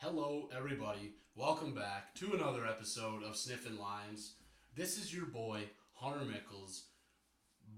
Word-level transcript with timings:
Hello, 0.00 0.50
everybody. 0.54 1.14
Welcome 1.34 1.74
back 1.74 2.14
to 2.16 2.34
another 2.34 2.66
episode 2.66 3.22
of 3.22 3.34
Sniffin' 3.34 3.78
Lines. 3.78 4.34
This 4.74 4.98
is 4.98 5.12
your 5.12 5.24
boy, 5.24 5.62
Hunter 5.94 6.26
Michels. 6.26 6.82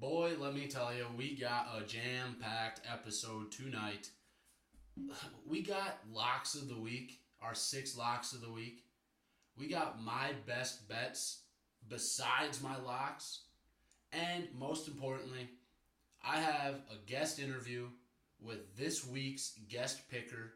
Boy, 0.00 0.34
let 0.36 0.52
me 0.52 0.66
tell 0.66 0.92
you, 0.92 1.06
we 1.16 1.36
got 1.36 1.68
a 1.78 1.86
jam 1.86 2.34
packed 2.40 2.80
episode 2.92 3.52
tonight. 3.52 4.10
We 5.46 5.62
got 5.62 6.00
locks 6.12 6.56
of 6.56 6.68
the 6.68 6.78
week, 6.78 7.20
our 7.40 7.54
six 7.54 7.96
locks 7.96 8.32
of 8.32 8.40
the 8.40 8.50
week. 8.50 8.82
We 9.56 9.68
got 9.68 10.02
my 10.02 10.32
best 10.44 10.88
bets 10.88 11.42
besides 11.88 12.60
my 12.60 12.76
locks. 12.78 13.42
And 14.12 14.48
most 14.58 14.88
importantly, 14.88 15.48
I 16.22 16.40
have 16.40 16.80
a 16.90 16.96
guest 17.06 17.38
interview 17.38 17.86
with 18.40 18.76
this 18.76 19.06
week's 19.06 19.52
guest 19.68 20.08
picker, 20.10 20.54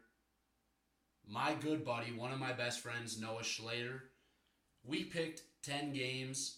my 1.27 1.53
good 1.61 1.85
buddy, 1.85 2.11
one 2.11 2.31
of 2.31 2.39
my 2.39 2.53
best 2.53 2.79
friends, 2.79 3.19
Noah 3.19 3.41
Schlader. 3.41 4.01
We 4.83 5.03
picked 5.03 5.43
10 5.63 5.93
games, 5.93 6.57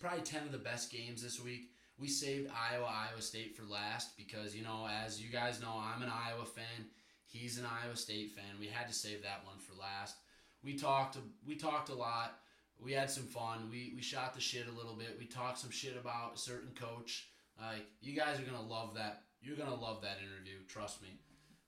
probably 0.00 0.22
10 0.22 0.42
of 0.42 0.52
the 0.52 0.58
best 0.58 0.92
games 0.92 1.22
this 1.22 1.42
week. 1.42 1.70
We 1.98 2.08
saved 2.08 2.50
Iowa, 2.50 2.86
Iowa 2.86 3.22
State 3.22 3.56
for 3.56 3.64
last 3.64 4.16
because, 4.16 4.54
you 4.54 4.64
know, 4.64 4.88
as 5.04 5.22
you 5.22 5.30
guys 5.30 5.60
know, 5.60 5.80
I'm 5.80 6.02
an 6.02 6.10
Iowa 6.10 6.44
fan. 6.44 6.86
He's 7.26 7.58
an 7.58 7.64
Iowa 7.64 7.96
State 7.96 8.32
fan. 8.32 8.58
We 8.60 8.66
had 8.66 8.88
to 8.88 8.94
save 8.94 9.22
that 9.22 9.44
one 9.44 9.58
for 9.58 9.80
last. 9.80 10.16
We 10.62 10.74
talked 10.74 11.16
we 11.46 11.56
talked 11.56 11.88
a 11.88 11.94
lot. 11.94 12.38
We 12.78 12.92
had 12.92 13.10
some 13.10 13.24
fun. 13.24 13.68
We, 13.70 13.92
we 13.94 14.02
shot 14.02 14.34
the 14.34 14.40
shit 14.40 14.66
a 14.68 14.76
little 14.76 14.94
bit. 14.94 15.16
We 15.18 15.26
talked 15.26 15.58
some 15.58 15.70
shit 15.70 15.96
about 15.96 16.34
a 16.34 16.38
certain 16.38 16.72
coach. 16.74 17.28
Like 17.60 17.86
you 18.00 18.14
guys 18.14 18.38
are 18.38 18.44
gonna 18.44 18.60
love 18.60 18.94
that. 18.94 19.22
You're 19.40 19.56
gonna 19.56 19.74
love 19.74 20.02
that 20.02 20.18
interview. 20.18 20.64
Trust 20.68 21.02
me. 21.02 21.08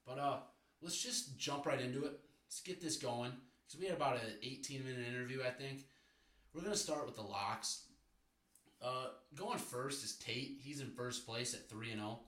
But 0.07 0.19
uh, 0.19 0.39
let's 0.83 1.01
just 1.01 1.39
jump 1.39 1.67
right 1.67 1.81
into 1.81 2.05
it. 2.05 2.21
Let's 2.55 2.63
get 2.63 2.81
this 2.81 2.99
going 2.99 3.33
because 3.67 3.81
we 3.81 3.87
had 3.87 3.97
about 3.97 4.15
an 4.15 4.31
18 4.41 4.85
minute 4.85 5.09
interview. 5.09 5.41
I 5.45 5.51
think 5.51 5.87
we're 6.53 6.63
gonna 6.63 6.77
start 6.77 7.05
with 7.05 7.17
the 7.17 7.23
locks. 7.23 7.87
Uh, 8.81 9.07
going 9.35 9.59
first 9.59 10.05
is 10.05 10.15
Tate. 10.15 10.61
He's 10.63 10.81
in 10.81 10.93
first 10.93 11.27
place 11.27 11.53
at 11.53 11.69
three 11.69 11.91
and 11.91 11.99
zero. 11.99 12.21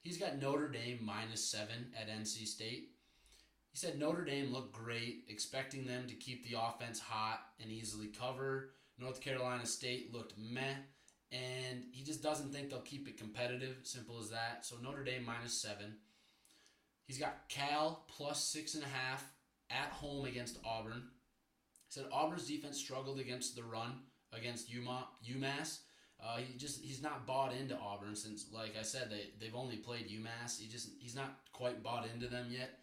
He's 0.00 0.18
got 0.18 0.38
Notre 0.38 0.68
Dame 0.68 0.98
minus 1.00 1.42
seven 1.42 1.94
at 1.98 2.10
NC 2.10 2.46
State. 2.46 2.90
He 3.70 3.78
said 3.78 3.98
Notre 3.98 4.26
Dame 4.26 4.52
looked 4.52 4.74
great, 4.74 5.24
expecting 5.28 5.86
them 5.86 6.06
to 6.08 6.14
keep 6.14 6.46
the 6.46 6.58
offense 6.60 7.00
hot 7.00 7.40
and 7.58 7.72
easily 7.72 8.08
cover. 8.08 8.72
North 8.98 9.22
Carolina 9.22 9.64
State 9.64 10.12
looked 10.12 10.34
meh, 10.36 10.74
and 11.32 11.84
he 11.90 12.04
just 12.04 12.22
doesn't 12.22 12.52
think 12.52 12.68
they'll 12.68 12.80
keep 12.80 13.08
it 13.08 13.16
competitive. 13.16 13.78
Simple 13.84 14.18
as 14.20 14.28
that. 14.28 14.66
So 14.66 14.76
Notre 14.82 15.04
Dame 15.04 15.24
minus 15.24 15.54
seven. 15.54 15.94
He's 17.06 17.18
got 17.18 17.48
Cal 17.48 18.04
plus 18.14 18.44
six 18.44 18.74
and 18.74 18.84
a 18.84 18.88
half 18.88 19.30
at 19.70 19.90
home 19.90 20.24
against 20.26 20.58
Auburn. 20.64 21.02
Said 21.88 22.06
Auburn's 22.12 22.46
defense 22.46 22.78
struggled 22.78 23.20
against 23.20 23.56
the 23.56 23.62
run 23.62 24.00
against 24.32 24.70
UMA, 24.70 25.06
UMass. 25.28 25.80
Uh, 26.22 26.38
he 26.38 26.56
just 26.56 26.82
he's 26.82 27.02
not 27.02 27.26
bought 27.26 27.52
into 27.52 27.76
Auburn 27.78 28.16
since, 28.16 28.46
like 28.52 28.74
I 28.78 28.82
said, 28.82 29.10
they 29.10 29.30
they've 29.40 29.54
only 29.54 29.76
played 29.76 30.08
UMass. 30.08 30.58
He 30.58 30.68
just 30.68 30.90
he's 30.98 31.14
not 31.14 31.38
quite 31.52 31.82
bought 31.82 32.06
into 32.12 32.28
them 32.28 32.46
yet. 32.50 32.78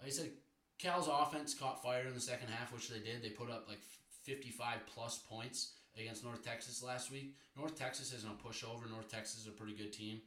Uh, 0.00 0.04
he 0.04 0.10
said 0.10 0.30
Cal's 0.78 1.08
offense 1.08 1.54
caught 1.54 1.82
fire 1.82 2.06
in 2.06 2.14
the 2.14 2.20
second 2.20 2.48
half, 2.48 2.72
which 2.72 2.88
they 2.88 2.98
did. 2.98 3.22
They 3.22 3.30
put 3.30 3.50
up 3.50 3.66
like 3.68 3.80
55 4.24 4.78
plus 4.92 5.18
points 5.18 5.72
against 5.98 6.24
North 6.24 6.44
Texas 6.44 6.82
last 6.82 7.10
week. 7.10 7.34
North 7.56 7.78
Texas 7.78 8.12
isn't 8.12 8.30
a 8.30 8.46
pushover. 8.46 8.90
North 8.90 9.10
Texas 9.10 9.42
is 9.42 9.46
a 9.46 9.52
pretty 9.52 9.74
good 9.74 9.92
team. 9.92 10.20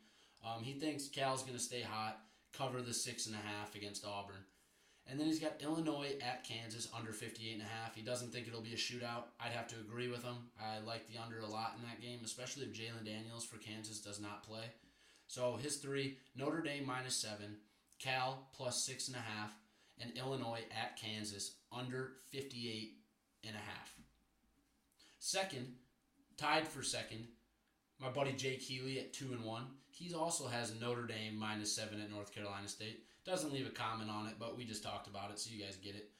Um, 0.45 0.63
he 0.63 0.73
thinks 0.73 1.09
Cal's 1.09 1.41
going 1.41 1.57
to 1.57 1.63
stay 1.63 1.81
hot, 1.81 2.19
cover 2.53 2.81
the 2.81 2.93
six 2.93 3.25
and 3.25 3.35
a 3.35 3.39
half 3.39 3.75
against 3.75 4.05
Auburn. 4.05 4.43
And 5.09 5.17
then 5.17 5.27
he's 5.27 5.39
got 5.39 5.61
Illinois 5.61 6.15
at 6.21 6.43
Kansas 6.43 6.89
under 6.95 7.13
58 7.13 7.53
and 7.53 7.61
a 7.61 7.65
half. 7.65 7.95
He 7.95 8.01
doesn't 8.01 8.33
think 8.33 8.47
it'll 8.47 8.61
be 8.61 8.73
a 8.73 8.77
shootout. 8.77 9.23
I'd 9.39 9.53
have 9.53 9.67
to 9.69 9.75
agree 9.75 10.09
with 10.09 10.21
him. 10.21 10.35
I 10.61 10.79
like 10.85 11.07
the 11.07 11.21
under 11.21 11.39
a 11.39 11.47
lot 11.47 11.75
in 11.77 11.87
that 11.87 12.01
game, 12.01 12.19
especially 12.25 12.63
if 12.63 12.73
Jalon 12.73 13.05
Daniels 13.05 13.45
for 13.45 13.57
Kansas 13.57 14.01
does 14.01 14.19
not 14.19 14.43
play. 14.43 14.65
So 15.27 15.57
his 15.61 15.77
three, 15.77 16.17
Notre 16.35 16.61
Dame 16.61 16.85
minus 16.85 17.15
seven, 17.15 17.57
Cal 17.99 18.47
plus 18.53 18.85
six 18.85 19.07
and 19.07 19.15
a 19.15 19.19
half, 19.19 19.53
and 19.99 20.11
Illinois 20.17 20.61
at 20.71 20.99
Kansas 20.99 21.55
under 21.71 22.11
58 22.31 22.93
and 23.45 23.55
a 23.55 23.59
half. 23.59 23.93
Second, 25.19 25.73
tied 26.37 26.67
for 26.67 26.83
second, 26.83 27.27
my 27.99 28.09
buddy 28.09 28.33
Jake 28.33 28.61
Healy 28.61 28.99
at 28.99 29.13
two 29.13 29.31
and 29.31 29.43
one. 29.43 29.65
He 29.89 30.13
also 30.13 30.47
has 30.47 30.79
Notre 30.79 31.07
Dame 31.07 31.35
minus 31.35 31.75
seven 31.75 31.99
at 31.99 32.11
North 32.11 32.33
Carolina 32.33 32.67
State. 32.67 33.03
Doesn't 33.27 33.51
leave 33.51 33.67
a 33.67 33.71
comment 33.71 34.09
on 34.09 34.27
it, 34.27 34.35
but 34.39 34.57
we 34.57 34.63
just 34.63 34.81
talked 34.81 35.07
about 35.07 35.31
it, 35.31 35.37
so 35.37 35.49
you 35.53 35.61
guys 35.61 35.75
get 35.75 35.95
it. 35.95 36.11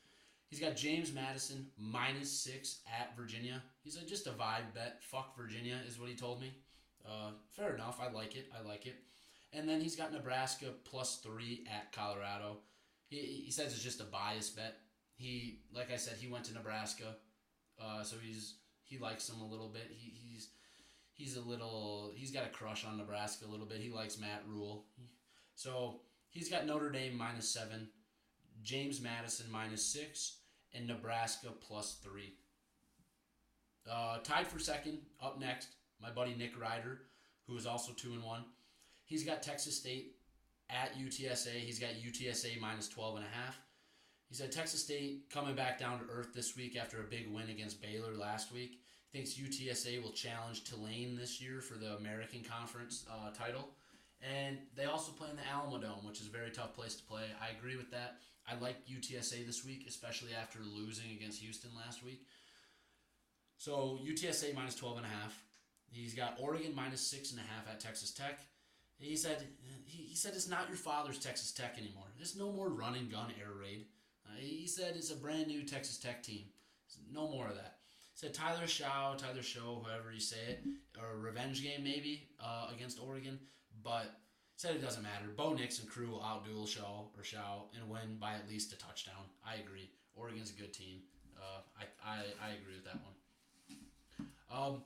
He's 0.50 0.60
got 0.60 0.76
James 0.76 1.14
Madison 1.14 1.68
minus 1.78 2.30
six 2.30 2.80
at 3.00 3.16
Virginia. 3.16 3.64
He's 3.82 3.98
like 3.98 4.08
just 4.08 4.28
a 4.28 4.32
vibe 4.32 4.74
bet. 4.76 5.02
Fuck 5.02 5.38
Virginia 5.38 5.78
is 5.88 5.98
what 5.98 6.10
he 6.10 6.16
told 6.16 6.42
me. 6.42 6.52
Uh, 7.06 7.32
fair 7.50 7.74
enough. 7.74 8.02
I 8.02 8.12
like 8.12 8.36
it. 8.36 8.52
I 8.54 8.68
like 8.68 8.86
it. 8.86 8.96
And 9.54 9.70
then 9.70 9.80
he's 9.80 9.96
got 9.96 10.12
Nebraska 10.12 10.66
plus 10.84 11.18
three 11.18 11.66
at 11.74 11.94
Colorado. 11.94 12.58
He, 13.10 13.44
he 13.46 13.52
says 13.52 13.72
it's 13.72 13.84
just 13.84 14.02
a 14.02 14.06
bias 14.06 14.50
bet. 14.50 14.76
He, 15.16 15.62
like 15.74 15.92
I 15.92 15.96
said, 15.96 16.16
he 16.20 16.28
went 16.28 16.44
to 16.46 16.54
Nebraska, 16.54 17.16
uh, 17.82 18.04
so 18.04 18.18
he's 18.22 18.56
he 18.84 18.98
likes 18.98 19.28
them 19.28 19.40
a 19.40 19.48
little 19.48 19.70
bit. 19.70 19.90
He, 19.90 20.14
he's 20.14 20.50
he's 21.14 21.38
a 21.38 21.42
little 21.42 22.12
he's 22.16 22.32
got 22.32 22.46
a 22.46 22.50
crush 22.50 22.86
on 22.86 22.98
Nebraska 22.98 23.46
a 23.48 23.52
little 23.52 23.66
bit. 23.66 23.80
He 23.80 23.90
likes 23.90 24.20
Matt 24.20 24.44
Rhule, 24.48 24.86
so 25.56 26.02
he's 26.30 26.50
got 26.50 26.66
Notre 26.66 26.90
Dame 26.90 27.18
minus 27.18 27.50
seven, 27.50 27.90
James 28.64 29.02
Madison 29.02 29.48
minus 29.52 29.86
six, 29.86 30.38
and 30.74 30.88
Nebraska 30.88 31.50
plus 31.60 31.98
three. 32.04 32.34
Uh, 33.90 34.18
tied 34.20 34.48
for 34.48 34.60
second, 34.60 35.00
up 35.22 35.40
next, 35.40 35.70
my 36.02 36.10
buddy 36.10 36.36
Nick 36.36 36.60
Ryder, 36.60 37.00
who 37.48 37.56
is 37.56 37.66
also 37.66 37.94
two 37.94 38.14
and 38.14 38.24
one. 38.24 38.44
He's 39.06 39.24
got 39.24 39.42
Texas 39.42 39.78
State 39.78 40.18
at 40.70 40.98
UTSA. 40.98 41.54
He's 41.54 41.80
got 41.80 41.92
UTSA 41.92 42.60
minus 42.60 42.90
12 42.90 43.18
and 43.18 43.26
a 43.26 43.30
half. 43.30 43.58
He 44.28 44.36
said 44.36 44.52
Texas 44.52 44.84
State 44.84 45.30
coming 45.30 45.56
back 45.56 45.80
down 45.80 46.00
to 46.00 46.06
earth 46.12 46.34
this 46.34 46.58
week 46.58 46.76
after 46.76 47.00
a 47.00 47.04
big 47.04 47.32
win 47.32 47.50
against 47.50 47.82
Baylor 47.82 48.14
last 48.14 48.52
week. 48.52 48.82
He 49.10 49.18
thinks 49.18 49.40
UTSA 49.40 50.04
will 50.04 50.12
challenge 50.12 50.66
Tulane 50.66 51.16
this 51.16 51.42
year 51.42 51.62
for 51.62 51.76
the 51.78 51.96
American 51.96 52.44
Conference 52.44 53.06
uh, 53.10 53.32
title. 53.32 53.70
And 54.22 54.58
they 54.76 54.86
also 54.86 55.12
play 55.12 55.30
in 55.30 55.36
the 55.36 55.44
Alamodome, 55.44 56.06
which 56.06 56.20
is 56.20 56.28
a 56.28 56.32
very 56.32 56.50
tough 56.50 56.74
place 56.74 56.96
to 56.96 57.04
play. 57.04 57.26
I 57.42 57.56
agree 57.58 57.78
with 57.78 57.92
that. 57.92 58.18
I 58.48 58.56
like 58.60 58.88
UTSA 58.88 59.46
this 59.46 59.66
week, 59.66 59.86
especially 59.88 60.32
after 60.34 60.60
losing 60.60 61.12
against 61.12 61.42
Houston 61.42 61.72
last 61.76 62.04
week. 62.04 62.26
So 63.58 64.00
UTSA 64.04 64.56
minus 64.56 64.76
12 64.76 64.98
and 64.98 65.06
a 65.06 65.10
half. 65.10 65.44
He's 65.90 66.14
got 66.14 66.38
Oregon 66.40 66.74
minus 66.76 67.02
six 67.02 67.32
and 67.32 67.40
a 67.40 67.44
half 67.44 67.68
at 67.70 67.80
Texas 67.80 68.12
Tech. 68.12 68.40
He 69.00 69.16
said 69.16 69.46
he, 69.86 70.16
said 70.16 70.34
it's 70.34 70.50
not 70.50 70.68
your 70.68 70.78
father's 70.78 71.20
Texas 71.20 71.52
Tech 71.52 71.78
anymore. 71.78 72.06
There's 72.18 72.36
no 72.36 72.52
more 72.52 72.70
run 72.70 72.96
and 72.96 73.12
gun 73.12 73.32
air 73.40 73.52
raid. 73.60 73.86
Uh, 74.26 74.36
he 74.40 74.68
said 74.68 74.96
it's 74.96 75.12
a 75.12 75.16
brand 75.16 75.48
new 75.48 75.64
Texas 75.64 75.98
Tech 75.98 76.24
team. 76.24 76.46
No 77.12 77.30
more 77.30 77.48
of 77.48 77.56
that. 77.56 77.77
Said 78.18 78.34
Tyler 78.34 78.66
Shaw, 78.66 79.14
Tyler 79.14 79.44
Show, 79.44 79.86
however 79.86 80.12
you 80.12 80.20
say 80.20 80.38
it, 80.50 80.64
or 81.00 81.14
a 81.14 81.20
revenge 81.20 81.62
game 81.62 81.84
maybe 81.84 82.28
uh, 82.44 82.68
against 82.74 83.00
Oregon, 83.00 83.38
but 83.84 84.22
said 84.56 84.74
it 84.76 84.82
doesn't 84.82 85.04
matter. 85.04 85.28
Bo 85.36 85.54
Nix 85.54 85.80
and 85.80 85.88
crew 85.88 86.10
will 86.10 86.22
outduel 86.22 86.68
Shaw 86.68 87.04
or 87.16 87.24
Shaw 87.24 87.66
and 87.80 87.88
win 87.88 88.18
by 88.20 88.34
at 88.34 88.50
least 88.50 88.74
a 88.74 88.78
touchdown. 88.80 89.22
I 89.46 89.58
agree. 89.58 89.92
Oregon's 90.16 90.50
a 90.50 90.60
good 90.60 90.74
team. 90.74 91.02
Uh, 91.38 91.60
I, 91.80 91.84
I, 92.04 92.18
I 92.44 92.50
agree 92.54 92.74
with 92.74 92.86
that 92.86 92.98
one. 93.06 94.28
Um, 94.52 94.82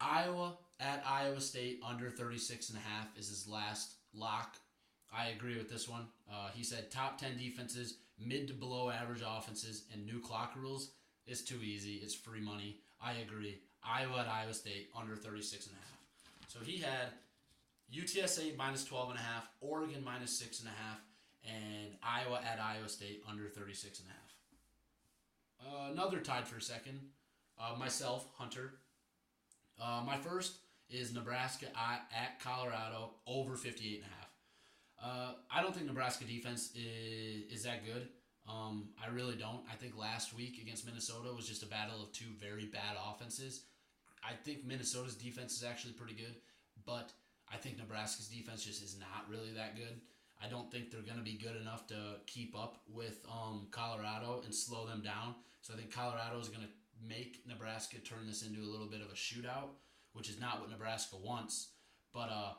Iowa 0.00 0.56
at 0.78 1.02
Iowa 1.04 1.40
State 1.40 1.80
under 1.84 2.10
36 2.10 2.68
and 2.68 2.78
a 2.78 2.82
half 2.82 3.08
is 3.18 3.28
his 3.28 3.48
last 3.48 3.94
lock. 4.14 4.54
I 5.12 5.30
agree 5.30 5.58
with 5.58 5.68
this 5.68 5.88
one. 5.88 6.06
Uh, 6.32 6.50
he 6.54 6.62
said 6.62 6.92
top 6.92 7.20
10 7.20 7.38
defenses, 7.38 7.98
mid 8.24 8.46
to 8.46 8.54
below 8.54 8.88
average 8.88 9.22
offenses, 9.26 9.86
and 9.92 10.06
new 10.06 10.20
clock 10.20 10.52
rules. 10.56 10.92
It's 11.26 11.42
too 11.42 11.60
easy. 11.62 12.00
It's 12.02 12.14
free 12.14 12.40
money. 12.40 12.76
I 13.00 13.14
agree. 13.14 13.58
Iowa 13.82 14.20
at 14.20 14.28
Iowa 14.28 14.54
State 14.54 14.90
under 14.98 15.16
36 15.16 15.66
and 15.66 15.74
a 15.74 15.78
half. 15.78 15.96
So 16.48 16.60
he 16.64 16.78
had 16.78 17.12
UTSA 17.94 18.56
minus 18.56 18.84
12 18.84 19.10
and 19.10 19.18
a 19.18 19.22
half, 19.22 19.48
Oregon 19.60 20.02
minus 20.04 20.36
six 20.36 20.60
and 20.60 20.68
a 20.68 20.72
half, 20.72 20.98
and 21.44 21.94
Iowa 22.02 22.40
at 22.44 22.60
Iowa 22.60 22.88
State 22.88 23.22
under 23.28 23.48
36 23.48 24.00
and 24.00 24.08
a 24.08 24.12
half. 24.12 24.26
Uh, 25.88 25.92
another 25.92 26.18
tied 26.18 26.46
for 26.46 26.56
a 26.56 26.62
second. 26.62 27.00
Uh, 27.58 27.76
myself, 27.78 28.28
Hunter. 28.36 28.74
Uh, 29.80 30.02
my 30.06 30.16
first 30.16 30.56
is 30.90 31.12
Nebraska 31.12 31.66
at, 31.76 32.40
Colorado 32.40 33.10
over 33.26 33.56
58 33.56 34.02
and 34.02 34.04
a 34.04 34.08
half. 34.08 34.30
Uh, 35.02 35.34
I 35.50 35.62
don't 35.62 35.74
think 35.74 35.86
Nebraska 35.86 36.24
defense 36.24 36.70
is, 36.74 37.52
is 37.52 37.64
that 37.64 37.84
good. 37.84 38.08
Um, 38.48 38.90
I 39.02 39.12
really 39.12 39.34
don't. 39.34 39.60
I 39.70 39.74
think 39.74 39.98
last 39.98 40.34
week 40.34 40.60
against 40.62 40.86
Minnesota 40.86 41.34
was 41.34 41.48
just 41.48 41.62
a 41.62 41.66
battle 41.66 42.02
of 42.02 42.12
two 42.12 42.26
very 42.40 42.66
bad 42.66 42.96
offenses. 43.10 43.62
I 44.22 44.34
think 44.34 44.64
Minnesota's 44.64 45.14
defense 45.14 45.56
is 45.56 45.64
actually 45.64 45.94
pretty 45.94 46.14
good, 46.14 46.36
but 46.84 47.12
I 47.52 47.56
think 47.56 47.78
Nebraska's 47.78 48.28
defense 48.28 48.64
just 48.64 48.82
is 48.82 48.96
not 48.98 49.28
really 49.30 49.52
that 49.56 49.76
good. 49.76 50.00
I 50.42 50.48
don't 50.48 50.70
think 50.70 50.90
they're 50.90 51.00
going 51.00 51.18
to 51.18 51.24
be 51.24 51.38
good 51.38 51.56
enough 51.56 51.86
to 51.88 52.16
keep 52.26 52.56
up 52.56 52.82
with 52.92 53.24
um, 53.30 53.68
Colorado 53.70 54.42
and 54.44 54.54
slow 54.54 54.86
them 54.86 55.00
down. 55.02 55.34
So 55.62 55.74
I 55.74 55.76
think 55.76 55.92
Colorado 55.92 56.38
is 56.38 56.48
going 56.48 56.62
to 56.62 57.08
make 57.08 57.42
Nebraska 57.46 57.98
turn 57.98 58.26
this 58.26 58.42
into 58.42 58.60
a 58.60 58.70
little 58.70 58.86
bit 58.86 59.00
of 59.00 59.08
a 59.08 59.14
shootout, 59.14 59.70
which 60.12 60.28
is 60.28 60.38
not 60.38 60.60
what 60.60 60.70
Nebraska 60.70 61.16
wants. 61.16 61.68
But 62.12 62.28
uh, 62.30 62.52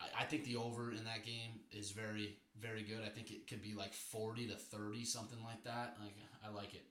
I, 0.00 0.22
I 0.22 0.24
think 0.24 0.44
the 0.44 0.56
over 0.56 0.90
in 0.90 1.04
that 1.04 1.24
game 1.24 1.60
is 1.70 1.90
very, 1.90 2.38
very 2.60 2.82
good. 2.82 3.02
I 3.04 3.08
think 3.08 3.30
it 3.30 3.48
could 3.48 3.62
be 3.62 3.74
like 3.74 3.92
40 3.92 4.48
to 4.48 4.54
30, 4.54 5.04
something 5.04 5.38
like 5.44 5.64
that. 5.64 5.96
Like 6.00 6.14
I 6.44 6.54
like 6.54 6.74
it. 6.74 6.84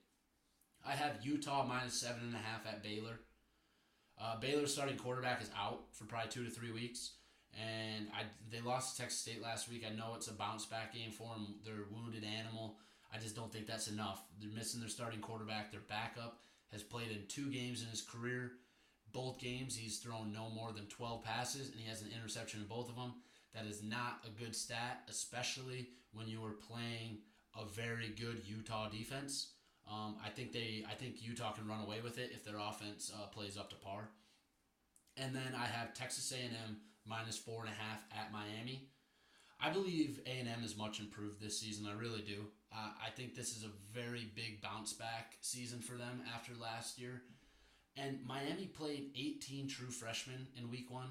I 0.86 0.92
have 0.92 1.24
Utah 1.24 1.64
minus 1.66 1.94
seven 1.94 2.22
and 2.24 2.34
a 2.34 2.38
half 2.38 2.66
at 2.66 2.82
Baylor. 2.82 3.20
Uh, 4.20 4.38
Baylor's 4.38 4.72
starting 4.72 4.96
quarterback 4.96 5.42
is 5.42 5.50
out 5.58 5.84
for 5.92 6.04
probably 6.04 6.30
two 6.30 6.44
to 6.44 6.50
three 6.50 6.70
weeks, 6.70 7.14
and 7.54 8.06
I 8.14 8.24
they 8.50 8.60
lost 8.60 8.94
to 8.94 9.02
Texas 9.02 9.20
State 9.20 9.42
last 9.42 9.68
week. 9.68 9.84
I 9.90 9.94
know 9.94 10.12
it's 10.14 10.28
a 10.28 10.32
bounce 10.32 10.66
back 10.66 10.94
game 10.94 11.10
for 11.10 11.32
them. 11.32 11.56
They're 11.64 11.82
a 11.82 11.94
wounded 11.94 12.24
animal. 12.24 12.76
I 13.12 13.18
just 13.18 13.34
don't 13.34 13.52
think 13.52 13.66
that's 13.66 13.88
enough. 13.88 14.22
They're 14.40 14.50
missing 14.50 14.80
their 14.80 14.88
starting 14.88 15.20
quarterback. 15.20 15.70
Their 15.70 15.80
backup 15.88 16.40
has 16.72 16.82
played 16.82 17.10
in 17.10 17.26
two 17.28 17.50
games 17.50 17.82
in 17.82 17.88
his 17.88 18.02
career. 18.02 18.52
Both 19.12 19.38
games, 19.38 19.76
he's 19.76 19.98
thrown 19.98 20.32
no 20.32 20.50
more 20.50 20.72
than 20.72 20.86
12 20.86 21.22
passes, 21.22 21.70
and 21.70 21.78
he 21.78 21.88
has 21.88 22.02
an 22.02 22.10
interception 22.12 22.60
in 22.60 22.66
both 22.66 22.88
of 22.88 22.96
them. 22.96 23.14
That 23.54 23.66
is 23.66 23.82
not 23.82 24.24
a 24.26 24.42
good 24.42 24.54
stat, 24.54 25.02
especially 25.08 25.88
when 26.12 26.28
you 26.28 26.44
are 26.44 26.52
playing 26.52 27.18
a 27.56 27.64
very 27.64 28.08
good 28.08 28.42
Utah 28.44 28.88
defense. 28.88 29.52
Um, 29.90 30.16
I 30.24 30.30
think 30.30 30.52
they, 30.52 30.84
I 30.90 30.94
think 30.94 31.22
Utah 31.22 31.52
can 31.52 31.68
run 31.68 31.80
away 31.82 32.00
with 32.02 32.18
it 32.18 32.30
if 32.34 32.44
their 32.44 32.58
offense 32.58 33.12
uh, 33.14 33.26
plays 33.26 33.56
up 33.56 33.70
to 33.70 33.76
par. 33.76 34.08
And 35.16 35.34
then 35.34 35.54
I 35.56 35.66
have 35.66 35.94
Texas 35.94 36.32
A&M 36.32 36.78
minus 37.06 37.38
four 37.38 37.60
and 37.64 37.70
a 37.70 37.76
half 37.76 38.04
at 38.16 38.32
Miami. 38.32 38.88
I 39.60 39.70
believe 39.70 40.20
A&M 40.26 40.64
is 40.64 40.76
much 40.76 41.00
improved 41.00 41.40
this 41.40 41.60
season. 41.60 41.86
I 41.86 41.92
really 41.98 42.22
do. 42.22 42.46
Uh, 42.72 42.90
I 43.00 43.10
think 43.10 43.34
this 43.34 43.56
is 43.56 43.64
a 43.64 43.98
very 43.98 44.30
big 44.34 44.60
bounce 44.60 44.92
back 44.92 45.36
season 45.40 45.80
for 45.80 45.96
them 45.96 46.22
after 46.34 46.52
last 46.60 46.98
year. 46.98 47.22
And 47.96 48.18
Miami 48.26 48.66
played 48.66 49.10
18 49.16 49.68
true 49.68 49.90
freshmen 49.90 50.48
in 50.58 50.70
week 50.70 50.90
one. 50.90 51.10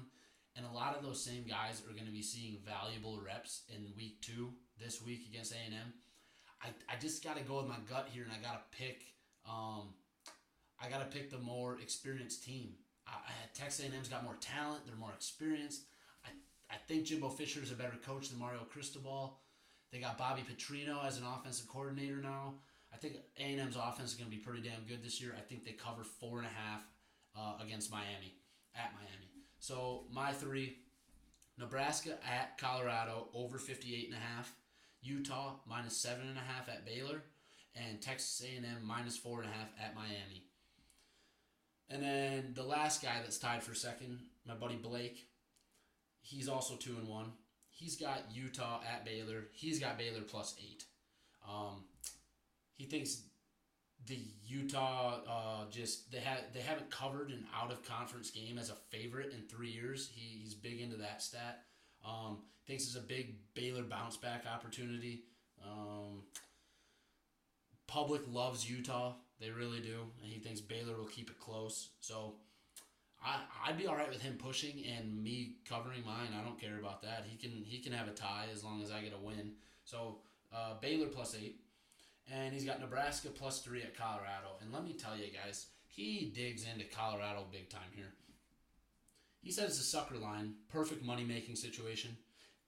And 0.56 0.64
a 0.64 0.70
lot 0.70 0.96
of 0.96 1.02
those 1.02 1.22
same 1.22 1.44
guys 1.44 1.82
are 1.88 1.92
going 1.92 2.06
to 2.06 2.12
be 2.12 2.22
seeing 2.22 2.58
valuable 2.64 3.20
reps 3.24 3.62
in 3.68 3.92
week 3.96 4.20
two 4.20 4.50
this 4.80 5.02
week 5.02 5.26
against 5.28 5.52
A&M. 5.52 5.92
I, 6.62 6.68
I 6.88 6.96
just 6.98 7.24
got 7.24 7.36
to 7.36 7.42
go 7.42 7.58
with 7.58 7.66
my 7.66 7.78
gut 7.88 8.08
here, 8.10 8.22
and 8.22 8.32
I 8.32 8.36
got 8.36 8.70
to 8.70 8.78
pick. 8.78 9.02
Um, 9.48 9.94
I 10.80 10.88
got 10.88 10.98
to 10.98 11.16
pick 11.16 11.30
the 11.30 11.38
more 11.38 11.78
experienced 11.80 12.44
team. 12.44 12.74
I, 13.06 13.12
I, 13.12 13.32
Texas 13.52 13.86
A&M's 13.86 14.08
got 14.08 14.24
more 14.24 14.36
talent. 14.40 14.86
They're 14.86 14.96
more 14.96 15.12
experienced. 15.14 15.82
I, 16.24 16.30
I 16.72 16.76
think 16.88 17.04
Jimbo 17.04 17.30
Fisher 17.30 17.60
is 17.60 17.72
a 17.72 17.76
better 17.76 17.96
coach 18.04 18.30
than 18.30 18.38
Mario 18.38 18.60
Cristobal. 18.60 19.38
They 19.92 19.98
got 19.98 20.18
Bobby 20.18 20.42
Petrino 20.42 21.04
as 21.04 21.18
an 21.18 21.24
offensive 21.24 21.68
coordinator 21.68 22.16
now. 22.16 22.54
I 22.92 22.96
think 22.96 23.16
A&M's 23.38 23.76
offense 23.76 24.10
is 24.10 24.14
going 24.16 24.30
to 24.30 24.36
be 24.36 24.42
pretty 24.42 24.62
damn 24.62 24.84
good 24.88 25.02
this 25.02 25.20
year. 25.20 25.34
I 25.36 25.40
think 25.40 25.64
they 25.64 25.72
cover 25.72 26.04
four 26.04 26.38
and 26.38 26.46
a 26.46 26.50
half 26.50 26.86
uh, 27.36 27.62
against 27.64 27.90
Miami 27.90 28.34
at 28.74 28.92
Miami. 28.94 29.33
So 29.64 30.04
my 30.12 30.30
three: 30.30 30.76
Nebraska 31.56 32.18
at 32.22 32.58
Colorado 32.58 33.28
over 33.32 33.56
58 33.56 34.08
and 34.08 34.14
a 34.14 34.20
half, 34.20 34.54
Utah 35.00 35.54
minus 35.66 35.96
seven 35.96 36.28
and 36.28 36.36
a 36.36 36.42
half 36.42 36.68
at 36.68 36.84
Baylor, 36.84 37.22
and 37.74 38.02
Texas 38.02 38.44
A&M 38.44 38.84
minus 38.84 39.16
four 39.16 39.40
and 39.40 39.48
a 39.48 39.52
half 39.54 39.68
at 39.82 39.94
Miami. 39.94 40.44
And 41.88 42.02
then 42.02 42.52
the 42.54 42.62
last 42.62 43.02
guy 43.02 43.20
that's 43.22 43.38
tied 43.38 43.62
for 43.62 43.74
second, 43.74 44.18
my 44.46 44.52
buddy 44.52 44.76
Blake. 44.76 45.28
He's 46.20 46.48
also 46.50 46.76
two 46.76 46.96
and 46.98 47.08
one 47.08 47.32
he's 47.70 47.96
got 47.96 48.24
Utah 48.32 48.80
at 48.86 49.04
Baylor. 49.04 49.44
He's 49.52 49.78
got 49.78 49.98
Baylor 49.98 50.22
plus 50.22 50.54
eight. 50.60 50.84
Um, 51.48 51.84
he 52.76 52.84
thinks 52.84 53.22
the 54.06 54.18
Utah 54.46 55.20
uh, 55.28 55.70
just 55.70 56.10
they 56.12 56.18
had 56.18 56.40
they 56.52 56.60
haven't 56.60 56.90
covered 56.90 57.30
an 57.30 57.46
out 57.54 57.72
of 57.72 57.82
conference 57.84 58.30
game 58.30 58.58
as 58.58 58.70
a 58.70 58.74
favorite 58.90 59.32
in 59.32 59.42
three 59.48 59.70
years. 59.70 60.10
He, 60.14 60.38
he's 60.42 60.54
big 60.54 60.80
into 60.80 60.96
that 60.96 61.22
stat. 61.22 61.62
Um, 62.06 62.38
thinks 62.66 62.84
it's 62.84 62.96
a 62.96 63.00
big 63.00 63.36
Baylor 63.54 63.82
bounce 63.82 64.16
back 64.16 64.44
opportunity. 64.52 65.24
Um, 65.64 66.22
public 67.86 68.22
loves 68.30 68.68
Utah. 68.68 69.14
They 69.40 69.50
really 69.50 69.80
do, 69.80 70.00
and 70.22 70.32
he 70.32 70.38
thinks 70.38 70.60
Baylor 70.60 70.96
will 70.96 71.06
keep 71.06 71.30
it 71.30 71.38
close. 71.38 71.90
So 72.00 72.34
I 73.24 73.40
I'd 73.66 73.78
be 73.78 73.86
all 73.86 73.96
right 73.96 74.08
with 74.08 74.22
him 74.22 74.36
pushing 74.38 74.84
and 74.96 75.22
me 75.22 75.56
covering 75.68 76.04
mine. 76.04 76.28
I 76.38 76.44
don't 76.44 76.60
care 76.60 76.78
about 76.78 77.02
that. 77.02 77.24
He 77.26 77.36
can 77.36 77.64
he 77.64 77.78
can 77.78 77.92
have 77.92 78.08
a 78.08 78.12
tie 78.12 78.46
as 78.52 78.62
long 78.62 78.82
as 78.82 78.90
I 78.90 79.00
get 79.00 79.14
a 79.14 79.24
win. 79.24 79.52
So 79.84 80.18
uh, 80.54 80.74
Baylor 80.80 81.06
plus 81.06 81.34
eight, 81.34 81.60
and 82.32 82.52
he's 82.52 82.64
got 82.64 82.80
Nebraska 82.80 83.28
plus 83.28 83.60
three 83.60 83.82
at 83.82 83.96
Colorado. 83.96 84.56
And 84.60 84.72
let 84.72 84.84
me 84.84 84.92
tell 84.92 85.16
you 85.16 85.26
guys, 85.32 85.66
he 85.86 86.32
digs 86.34 86.66
into 86.72 86.84
Colorado 86.84 87.46
big 87.50 87.68
time 87.68 87.90
here. 87.94 88.12
He 89.42 89.52
says 89.52 89.70
it's 89.70 89.80
a 89.80 89.84
sucker 89.84 90.16
line, 90.16 90.54
perfect 90.68 91.04
money 91.04 91.24
making 91.24 91.56
situation. 91.56 92.16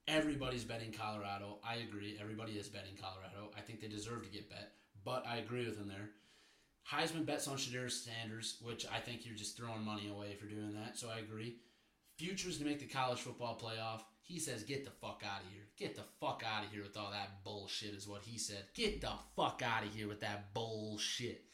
Everybody's 0.07 0.65
betting 0.65 0.93
Colorado. 0.93 1.59
I 1.65 1.77
agree. 1.77 2.19
Everybody 2.21 2.53
is 2.53 2.69
betting 2.69 2.97
Colorado. 3.01 3.51
I 3.57 3.61
think 3.61 3.81
they 3.81 3.89
deserve 3.89 4.23
to 4.23 4.31
get 4.31 4.51
bet, 4.51 4.73
but 5.05 5.27
I 5.27 5.39
agree 5.39 5.67
with 5.67 5.79
him 5.79 5.89
there. 5.89 6.11
Heisman 6.89 7.27
bets 7.27 7.49
on 7.49 7.57
Shedeur 7.57 7.91
Sanders, 7.91 8.59
which 8.63 8.87
I 8.87 9.01
think 9.01 9.27
you're 9.27 9.35
just 9.35 9.57
throwing 9.57 9.83
money 9.85 10.09
away 10.09 10.35
for 10.35 10.47
doing 10.47 10.75
that. 10.75 10.97
So 10.97 11.09
I 11.09 11.19
agree. 11.19 11.57
Futures 12.17 12.59
to 12.59 12.65
make 12.65 12.79
the 12.79 12.87
college 12.87 13.21
football 13.21 13.59
playoff. 13.59 14.03
He 14.23 14.39
says, 14.39 14.65
"Get 14.65 14.85
the 14.85 14.91
fuck 14.91 15.23
out 15.25 15.43
of 15.43 15.53
here. 15.53 15.67
Get 15.77 15.95
the 15.95 16.05
fuck 16.21 16.43
out 16.45 16.65
of 16.65 16.73
here 16.73 16.83
with 16.83 16.97
all 16.97 17.11
that 17.11 17.45
bullshit." 17.45 17.95
Is 17.95 18.09
what 18.09 18.23
he 18.23 18.39
said. 18.39 18.65
Get 18.75 19.01
the 19.01 19.13
fuck 19.37 19.63
out 19.63 19.85
of 19.85 19.95
here 19.95 20.09
with 20.09 20.21
that 20.21 20.53
bullshit. 20.55 21.45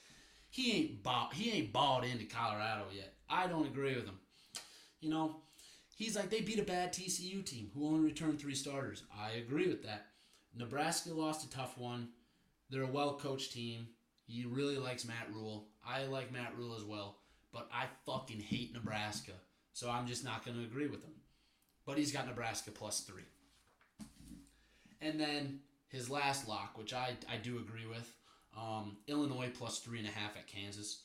He 0.48 0.72
ain't 0.72 1.02
bought. 1.02 1.34
He 1.34 1.50
ain't 1.50 1.72
bought 1.72 2.04
into 2.04 2.24
Colorado 2.24 2.86
yet. 2.94 3.14
I 3.28 3.46
don't 3.46 3.66
agree 3.66 3.96
with 3.96 4.06
him. 4.06 4.20
You 5.00 5.10
know, 5.10 5.42
he's 5.96 6.16
like 6.16 6.30
they 6.30 6.42
beat 6.42 6.58
a 6.58 6.64
bad 6.64 6.92
TCU 6.92 7.44
team 7.44 7.70
who 7.74 7.86
only 7.86 8.00
returned 8.00 8.38
three 8.38 8.54
starters. 8.54 9.02
I 9.12 9.32
agree 9.32 9.68
with 9.68 9.82
that. 9.82 10.06
Nebraska 10.54 11.12
lost 11.12 11.44
a 11.44 11.50
tough 11.50 11.76
one. 11.78 12.10
They're 12.70 12.82
a 12.82 12.86
well 12.86 13.18
coached 13.18 13.52
team. 13.52 13.88
He 14.24 14.44
really 14.44 14.76
likes 14.76 15.04
Matt 15.04 15.32
Rhule. 15.32 15.68
I 15.84 16.04
like 16.04 16.32
Matt 16.32 16.56
Rhule 16.56 16.76
as 16.76 16.84
well, 16.84 17.18
but 17.52 17.68
I 17.72 17.86
fucking 18.06 18.40
hate 18.40 18.72
Nebraska. 18.72 19.32
So 19.72 19.90
I'm 19.90 20.06
just 20.06 20.24
not 20.24 20.44
going 20.44 20.56
to 20.56 20.64
agree 20.64 20.86
with 20.86 21.02
him. 21.02 21.12
But 21.86 21.98
he's 21.98 22.12
got 22.12 22.26
Nebraska 22.26 22.70
plus 22.70 23.00
three. 23.00 23.24
And 25.00 25.18
then 25.18 25.60
his 25.88 26.08
last 26.08 26.48
lock, 26.48 26.78
which 26.78 26.94
I, 26.94 27.14
I 27.30 27.36
do 27.36 27.58
agree 27.58 27.86
with, 27.86 28.12
um, 28.56 28.96
Illinois 29.08 29.50
plus 29.52 29.78
three 29.80 29.98
and 29.98 30.08
a 30.08 30.10
half 30.10 30.36
at 30.36 30.46
Kansas. 30.46 31.04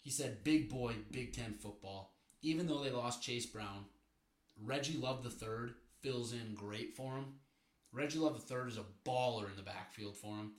He 0.00 0.10
said, 0.10 0.44
big 0.44 0.68
boy, 0.68 0.94
Big 1.10 1.32
Ten 1.32 1.52
football. 1.54 2.14
Even 2.42 2.66
though 2.66 2.82
they 2.82 2.90
lost 2.90 3.22
Chase 3.22 3.46
Brown, 3.46 3.84
Reggie 4.60 4.98
Love 4.98 5.24
III 5.24 5.72
fills 6.00 6.32
in 6.32 6.54
great 6.54 6.96
for 6.96 7.14
him. 7.16 7.34
Reggie 7.92 8.18
Love 8.18 8.42
III 8.50 8.68
is 8.68 8.78
a 8.78 8.84
baller 9.08 9.50
in 9.50 9.56
the 9.56 9.62
backfield 9.62 10.16
for 10.16 10.36
him. 10.36 10.52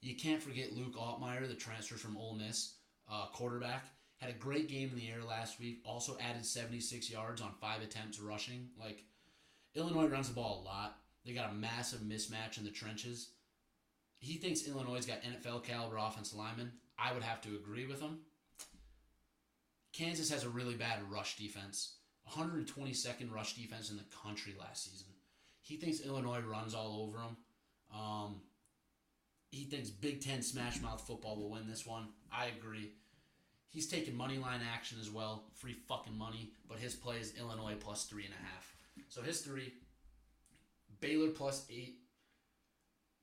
You 0.00 0.16
can't 0.16 0.42
forget 0.42 0.74
Luke 0.74 0.96
Altmyer, 0.96 1.48
the 1.48 1.54
transfer 1.54 1.94
from 1.94 2.16
Ole 2.16 2.34
Miss, 2.34 2.74
uh, 3.10 3.26
quarterback. 3.32 3.86
Had 4.22 4.30
a 4.30 4.38
great 4.38 4.68
game 4.68 4.88
in 4.90 4.96
the 4.96 5.10
air 5.10 5.24
last 5.28 5.58
week. 5.58 5.80
Also 5.84 6.16
added 6.20 6.46
76 6.46 7.10
yards 7.10 7.40
on 7.40 7.50
five 7.60 7.82
attempts 7.82 8.20
rushing. 8.20 8.68
Like, 8.78 9.02
Illinois 9.74 10.06
runs 10.06 10.28
the 10.28 10.34
ball 10.34 10.62
a 10.62 10.64
lot. 10.64 10.98
They 11.26 11.32
got 11.32 11.50
a 11.50 11.54
massive 11.54 12.02
mismatch 12.02 12.56
in 12.56 12.62
the 12.62 12.70
trenches. 12.70 13.30
He 14.20 14.34
thinks 14.34 14.68
Illinois' 14.68 15.04
got 15.04 15.22
NFL 15.22 15.64
caliber 15.64 15.96
offensive 15.96 16.38
linemen. 16.38 16.70
I 16.96 17.12
would 17.12 17.24
have 17.24 17.40
to 17.40 17.56
agree 17.56 17.84
with 17.84 18.00
him. 18.00 18.20
Kansas 19.92 20.30
has 20.30 20.44
a 20.44 20.48
really 20.48 20.74
bad 20.74 21.00
rush 21.10 21.36
defense. 21.36 21.96
122nd 22.30 23.32
rush 23.32 23.56
defense 23.56 23.90
in 23.90 23.96
the 23.96 24.04
country 24.22 24.54
last 24.56 24.84
season. 24.84 25.08
He 25.62 25.78
thinks 25.78 26.00
Illinois 26.00 26.42
runs 26.42 26.76
all 26.76 27.02
over 27.02 27.18
them. 27.18 27.36
Um, 27.92 28.42
he 29.50 29.64
thinks 29.64 29.90
Big 29.90 30.20
Ten 30.20 30.42
Smash 30.42 30.80
Mouth 30.80 31.04
football 31.04 31.34
will 31.36 31.50
win 31.50 31.66
this 31.66 31.84
one. 31.84 32.10
I 32.32 32.46
agree. 32.56 32.92
He's 33.72 33.88
taking 33.88 34.14
money 34.14 34.36
line 34.36 34.60
action 34.72 34.98
as 35.00 35.10
well, 35.10 35.44
free 35.54 35.74
fucking 35.88 36.16
money. 36.16 36.52
But 36.68 36.78
his 36.78 36.94
play 36.94 37.16
is 37.16 37.34
Illinois 37.38 37.74
plus 37.80 38.04
three 38.04 38.24
and 38.24 38.34
a 38.34 38.46
half. 38.46 38.76
So 39.08 39.22
his 39.22 39.40
three: 39.40 39.72
Baylor 41.00 41.30
plus 41.30 41.66
eight, 41.70 41.96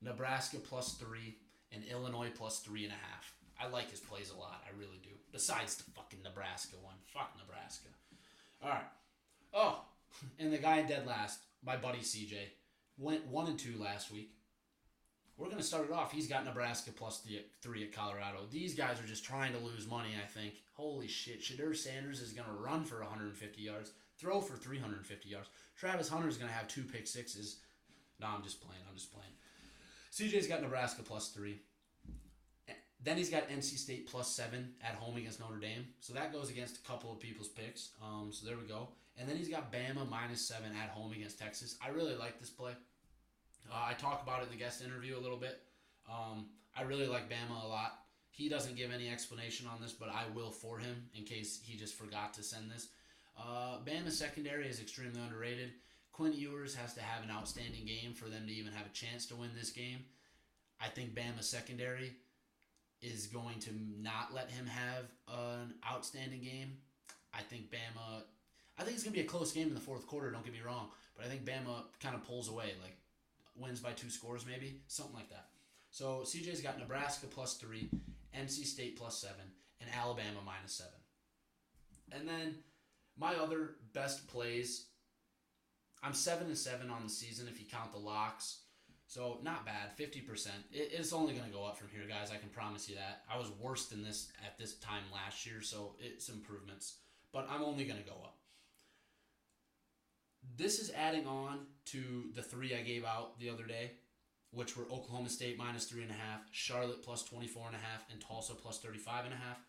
Nebraska 0.01 0.57
plus 0.57 0.95
three, 0.95 1.37
and 1.71 1.83
Illinois 1.85 2.31
plus 2.33 2.59
three 2.59 2.83
and 2.83 2.93
a 2.93 2.95
half. 2.95 3.33
I 3.61 3.67
like 3.67 3.91
his 3.91 3.99
plays 3.99 4.31
a 4.31 4.39
lot. 4.39 4.63
I 4.65 4.77
really 4.79 4.99
do. 5.03 5.09
Besides 5.31 5.75
the 5.75 5.91
fucking 5.91 6.23
Nebraska 6.23 6.77
one. 6.81 6.95
Fuck 7.13 7.35
Nebraska. 7.37 7.89
All 8.63 8.69
right. 8.69 8.83
Oh, 9.53 9.81
and 10.39 10.51
the 10.51 10.57
guy 10.57 10.81
dead 10.81 11.05
last, 11.05 11.39
my 11.63 11.75
buddy 11.75 11.99
CJ, 11.99 12.35
went 12.97 13.27
one 13.27 13.47
and 13.47 13.59
two 13.59 13.77
last 13.79 14.11
week. 14.11 14.31
We're 15.39 15.45
going 15.45 15.57
to 15.59 15.63
start 15.63 15.85
it 15.85 15.93
off. 15.93 16.11
He's 16.11 16.27
got 16.27 16.43
Nebraska 16.43 16.91
plus 16.91 17.21
the 17.21 17.41
three 17.61 17.83
at 17.83 17.93
Colorado. 17.93 18.39
These 18.51 18.75
guys 18.75 18.99
are 18.99 19.07
just 19.07 19.23
trying 19.23 19.53
to 19.53 19.59
lose 19.59 19.87
money, 19.87 20.09
I 20.21 20.27
think. 20.27 20.55
Holy 20.73 21.07
shit. 21.07 21.41
Shedeur 21.41 21.73
Sanders 21.73 22.19
is 22.19 22.33
going 22.33 22.47
to 22.47 22.53
run 22.61 22.83
for 22.83 22.99
150 22.99 23.61
yards, 23.61 23.91
throw 24.17 24.41
for 24.41 24.57
350 24.57 25.29
yards. 25.29 25.47
Travis 25.77 26.09
Hunter 26.09 26.27
is 26.27 26.35
going 26.35 26.49
to 26.49 26.53
have 26.53 26.67
two 26.67 26.83
pick 26.83 27.07
sixes. 27.07 27.59
No, 28.19 28.27
I'm 28.27 28.43
just 28.43 28.59
playing. 28.59 28.81
I'm 28.89 28.95
just 28.95 29.13
playing. 29.13 29.31
CJ's 30.11 30.47
got 30.47 30.61
Nebraska 30.61 31.03
plus 31.03 31.29
three. 31.29 31.61
Then 33.01 33.15
he's 33.15 33.29
got 33.29 33.47
NC 33.47 33.77
State 33.77 34.07
plus 34.07 34.27
seven 34.27 34.73
at 34.81 34.95
home 34.95 35.15
against 35.15 35.39
Notre 35.39 35.57
Dame. 35.57 35.87
So 36.01 36.13
that 36.15 36.33
goes 36.33 36.49
against 36.49 36.79
a 36.79 36.81
couple 36.81 37.13
of 37.13 37.19
people's 37.21 37.47
picks. 37.47 37.91
Um, 38.03 38.29
so 38.33 38.45
there 38.45 38.57
we 38.57 38.67
go. 38.67 38.89
And 39.17 39.27
then 39.27 39.37
he's 39.37 39.47
got 39.47 39.71
Bama 39.71 40.09
minus 40.09 40.45
seven 40.45 40.71
at 40.83 40.89
home 40.89 41.13
against 41.13 41.39
Texas. 41.39 41.77
I 41.81 41.89
really 41.89 42.15
like 42.15 42.39
this 42.41 42.49
play. 42.49 42.73
Uh, 43.71 43.85
I 43.89 43.93
talk 43.93 44.23
about 44.23 44.41
it 44.41 44.45
in 44.45 44.51
the 44.51 44.63
guest 44.63 44.83
interview 44.83 45.17
a 45.17 45.21
little 45.21 45.37
bit. 45.37 45.61
Um, 46.09 46.47
I 46.77 46.83
really 46.83 47.07
like 47.07 47.29
Bama 47.29 47.63
a 47.63 47.67
lot. 47.67 47.99
He 48.31 48.49
doesn't 48.49 48.77
give 48.77 48.91
any 48.91 49.09
explanation 49.09 49.67
on 49.67 49.81
this, 49.81 49.91
but 49.91 50.09
I 50.09 50.23
will 50.33 50.51
for 50.51 50.79
him 50.79 51.09
in 51.13 51.23
case 51.23 51.59
he 51.63 51.77
just 51.77 51.95
forgot 51.95 52.33
to 52.35 52.43
send 52.43 52.71
this. 52.71 52.89
Uh, 53.37 53.77
Bama 53.85 54.11
secondary 54.11 54.67
is 54.67 54.79
extremely 54.79 55.19
underrated. 55.21 55.71
Quinn 56.11 56.33
Ewers 56.33 56.75
has 56.75 56.93
to 56.95 57.01
have 57.01 57.23
an 57.23 57.31
outstanding 57.31 57.85
game 57.85 58.13
for 58.13 58.25
them 58.25 58.45
to 58.47 58.53
even 58.53 58.73
have 58.73 58.85
a 58.85 58.93
chance 58.93 59.25
to 59.27 59.35
win 59.35 59.51
this 59.55 59.71
game. 59.71 59.99
I 60.81 60.87
think 60.87 61.13
Bama 61.13 61.43
secondary 61.43 62.13
is 63.01 63.27
going 63.27 63.59
to 63.59 63.71
not 64.01 64.33
let 64.33 64.49
him 64.49 64.65
have 64.65 65.05
an 65.27 65.73
outstanding 65.89 66.41
game. 66.41 66.77
I 67.33 67.41
think 67.41 67.71
Bama. 67.71 68.23
I 68.77 68.83
think 68.83 68.95
it's 68.95 69.03
gonna 69.03 69.13
be 69.13 69.21
a 69.21 69.25
close 69.25 69.51
game 69.51 69.67
in 69.67 69.73
the 69.73 69.79
fourth 69.79 70.07
quarter. 70.07 70.31
Don't 70.31 70.43
get 70.43 70.53
me 70.53 70.61
wrong, 70.65 70.89
but 71.15 71.25
I 71.25 71.29
think 71.29 71.45
Bama 71.45 71.83
kind 72.01 72.15
of 72.15 72.25
pulls 72.25 72.49
away, 72.49 72.73
like 72.81 72.97
wins 73.59 73.79
by 73.79 73.91
two 73.91 74.09
scores, 74.09 74.45
maybe 74.45 74.81
something 74.87 75.15
like 75.15 75.29
that. 75.29 75.47
So 75.91 76.21
CJ's 76.23 76.61
got 76.61 76.79
Nebraska 76.79 77.27
plus 77.27 77.55
three, 77.55 77.89
NC 78.37 78.65
State 78.65 78.97
plus 78.97 79.17
seven, 79.17 79.45
and 79.81 79.89
Alabama 79.93 80.39
minus 80.45 80.73
seven. 80.73 80.93
And 82.11 82.27
then 82.27 82.55
my 83.17 83.35
other 83.35 83.71
best 83.93 84.27
plays. 84.27 84.85
I'm 86.01 86.13
seven 86.13 86.47
and 86.47 86.57
seven 86.57 86.89
on 86.89 87.03
the 87.03 87.09
season 87.09 87.47
if 87.47 87.59
you 87.59 87.65
count 87.69 87.91
the 87.91 87.99
locks. 87.99 88.61
So 89.07 89.39
not 89.41 89.65
bad, 89.65 89.91
fifty 89.95 90.21
percent. 90.21 90.57
it's 90.71 91.13
only 91.13 91.33
going 91.33 91.47
to 91.49 91.51
go 91.55 91.65
up 91.65 91.77
from 91.77 91.87
here, 91.89 92.03
guys. 92.07 92.31
I 92.31 92.37
can 92.37 92.49
promise 92.49 92.87
you 92.87 92.95
that. 92.95 93.23
I 93.31 93.37
was 93.39 93.51
worse 93.59 93.87
than 93.87 94.03
this 94.03 94.31
at 94.45 94.57
this 94.59 94.75
time 94.75 95.03
last 95.11 95.45
year, 95.47 95.61
so 95.61 95.95
it's 95.99 96.29
improvements. 96.29 96.97
But 97.33 97.47
I'm 97.49 97.63
only 97.63 97.85
going 97.85 97.99
to 97.99 98.05
go 98.05 98.15
up. 98.23 98.38
This 100.57 100.79
is 100.79 100.91
adding 100.91 101.27
on 101.27 101.67
to 101.85 102.31
the 102.35 102.41
three 102.41 102.75
I 102.75 102.81
gave 102.81 103.05
out 103.05 103.39
the 103.39 103.49
other 103.49 103.65
day, 103.65 103.91
which 104.51 104.75
were 104.75 104.83
Oklahoma 104.83 105.29
State 105.29 105.57
minus 105.57 105.85
three 105.85 106.01
and 106.01 106.11
a 106.11 106.15
half, 106.15 106.41
Charlotte 106.51 107.03
plus 107.03 107.23
twenty 107.23 107.47
four 107.47 107.67
and 107.67 107.75
a 107.75 107.79
half, 107.79 108.03
and 108.11 108.19
Tulsa 108.19 108.53
plus 108.53 108.79
thirty 108.79 108.99
five 108.99 109.25
and 109.25 109.33
a 109.33 109.37
half. 109.37 109.59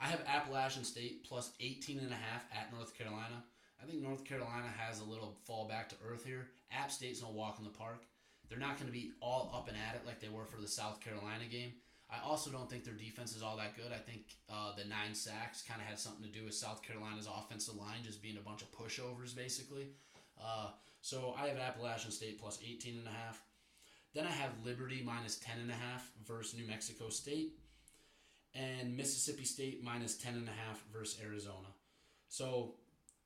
I 0.00 0.06
have 0.06 0.24
Appalachian 0.26 0.84
State 0.84 1.24
plus 1.24 1.52
18 1.60 1.98
and 1.98 2.10
a 2.10 2.14
half 2.14 2.44
at 2.56 2.72
North 2.72 2.96
Carolina. 2.96 3.44
I 3.82 3.86
think 3.86 4.02
North 4.02 4.24
Carolina 4.24 4.68
has 4.78 5.00
a 5.00 5.04
little 5.04 5.36
fall 5.44 5.68
back 5.68 5.90
to 5.90 5.96
earth 6.08 6.24
here. 6.24 6.48
App 6.72 6.90
State's 6.90 7.20
no 7.20 7.28
walk 7.28 7.58
in 7.58 7.64
the 7.64 7.70
park. 7.70 8.04
They're 8.48 8.58
not 8.58 8.76
going 8.76 8.86
to 8.86 8.92
be 8.92 9.12
all 9.20 9.50
up 9.54 9.68
and 9.68 9.76
at 9.76 9.94
it 9.96 10.06
like 10.06 10.18
they 10.18 10.30
were 10.30 10.46
for 10.46 10.60
the 10.60 10.68
South 10.68 11.00
Carolina 11.00 11.44
game. 11.50 11.74
I 12.12 12.26
also 12.26 12.50
don't 12.50 12.68
think 12.68 12.84
their 12.84 12.94
defense 12.94 13.36
is 13.36 13.42
all 13.42 13.56
that 13.58 13.76
good. 13.76 13.92
I 13.92 13.98
think 13.98 14.22
uh, 14.48 14.74
the 14.76 14.84
nine 14.84 15.14
sacks 15.14 15.62
kind 15.62 15.80
of 15.80 15.86
had 15.86 15.98
something 15.98 16.24
to 16.24 16.30
do 16.30 16.44
with 16.44 16.54
South 16.54 16.82
Carolina's 16.82 17.28
offensive 17.28 17.76
line 17.76 18.02
just 18.02 18.20
being 18.22 18.36
a 18.36 18.40
bunch 18.40 18.62
of 18.62 18.72
pushovers, 18.72 19.34
basically. 19.34 19.88
Uh, 20.42 20.70
so 21.02 21.34
I 21.38 21.46
have 21.48 21.58
Appalachian 21.58 22.10
State 22.10 22.40
plus 22.40 22.58
18 22.66 22.98
and 22.98 23.06
a 23.06 23.10
half. 23.10 23.42
Then 24.12 24.26
I 24.26 24.30
have 24.30 24.50
Liberty 24.64 25.02
minus 25.04 25.38
10 25.38 25.60
and 25.60 25.70
a 25.70 25.74
half 25.74 26.10
versus 26.26 26.58
New 26.58 26.66
Mexico 26.66 27.08
State. 27.10 27.52
And 28.54 28.96
Mississippi 28.96 29.44
State 29.44 29.84
minus 29.84 30.16
10 30.16 30.34
and 30.34 30.48
a 30.48 30.66
half 30.66 30.82
versus 30.92 31.20
Arizona. 31.24 31.68
So 32.28 32.74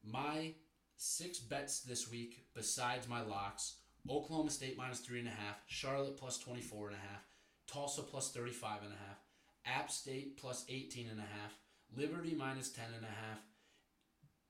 my 0.05 0.53
six 0.97 1.39
bets 1.39 1.81
this 1.81 2.11
week, 2.11 2.45
besides 2.55 3.09
my 3.09 3.23
locks, 3.23 3.77
Oklahoma 4.09 4.51
State 4.51 4.77
minus 4.77 5.01
three 5.01 5.21
and 5.21 5.29
a 5.29 5.31
half, 5.31 5.63
Charlotte 5.67 6.19
plus 6.19 6.39
24 6.39 6.89
and 6.89 6.97
a 6.97 7.01
half, 7.01 7.25
Tulsa 7.67 8.03
plus 8.03 8.33
35 8.33 8.83
and 8.85 8.93
a 8.93 8.97
half, 8.97 9.81
App 9.81 9.91
State 9.91 10.37
plus 10.37 10.65
18 10.69 11.09
and 11.11 11.19
a 11.19 11.23
half, 11.23 11.59
Liberty 11.97 12.35
minus 12.35 12.71
10 12.71 12.85
and 12.97 13.05
a 13.05 13.09
half, 13.09 13.41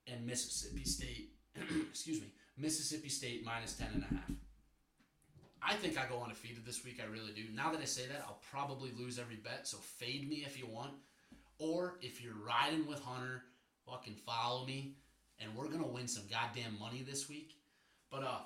and 0.07 0.25
Mississippi 0.25 0.83
State, 0.83 1.31
excuse 1.89 2.21
me, 2.21 2.27
Mississippi 2.57 3.09
State 3.09 3.45
minus 3.45 3.73
10 3.73 3.87
and 3.93 4.03
a 4.03 4.13
half. 4.13 4.31
I 5.61 5.73
think 5.73 5.97
I 5.97 6.07
go 6.07 6.21
undefeated 6.21 6.65
this 6.65 6.85
week. 6.85 7.01
I 7.01 7.11
really 7.11 7.31
do. 7.31 7.43
Now 7.53 7.71
that 7.71 7.81
I 7.81 7.85
say 7.85 8.05
that, 8.07 8.23
I'll 8.27 8.41
probably 8.51 8.91
lose 8.97 9.17
every 9.17 9.37
bet. 9.37 9.67
So 9.67 9.77
fade 9.77 10.29
me 10.29 10.43
if 10.45 10.59
you 10.59 10.67
want. 10.67 10.91
Or 11.57 11.97
if 12.01 12.21
you're 12.21 12.35
riding 12.35 12.85
with 12.85 12.99
Hunter, 12.99 13.41
fucking 13.87 14.15
follow 14.25 14.65
me 14.65 14.97
and 15.39 15.55
we're 15.55 15.67
gonna 15.67 15.87
win 15.87 16.07
some 16.07 16.23
goddamn 16.29 16.77
money 16.79 17.03
this 17.07 17.27
week. 17.27 17.57
But 18.09 18.23
uh, 18.23 18.39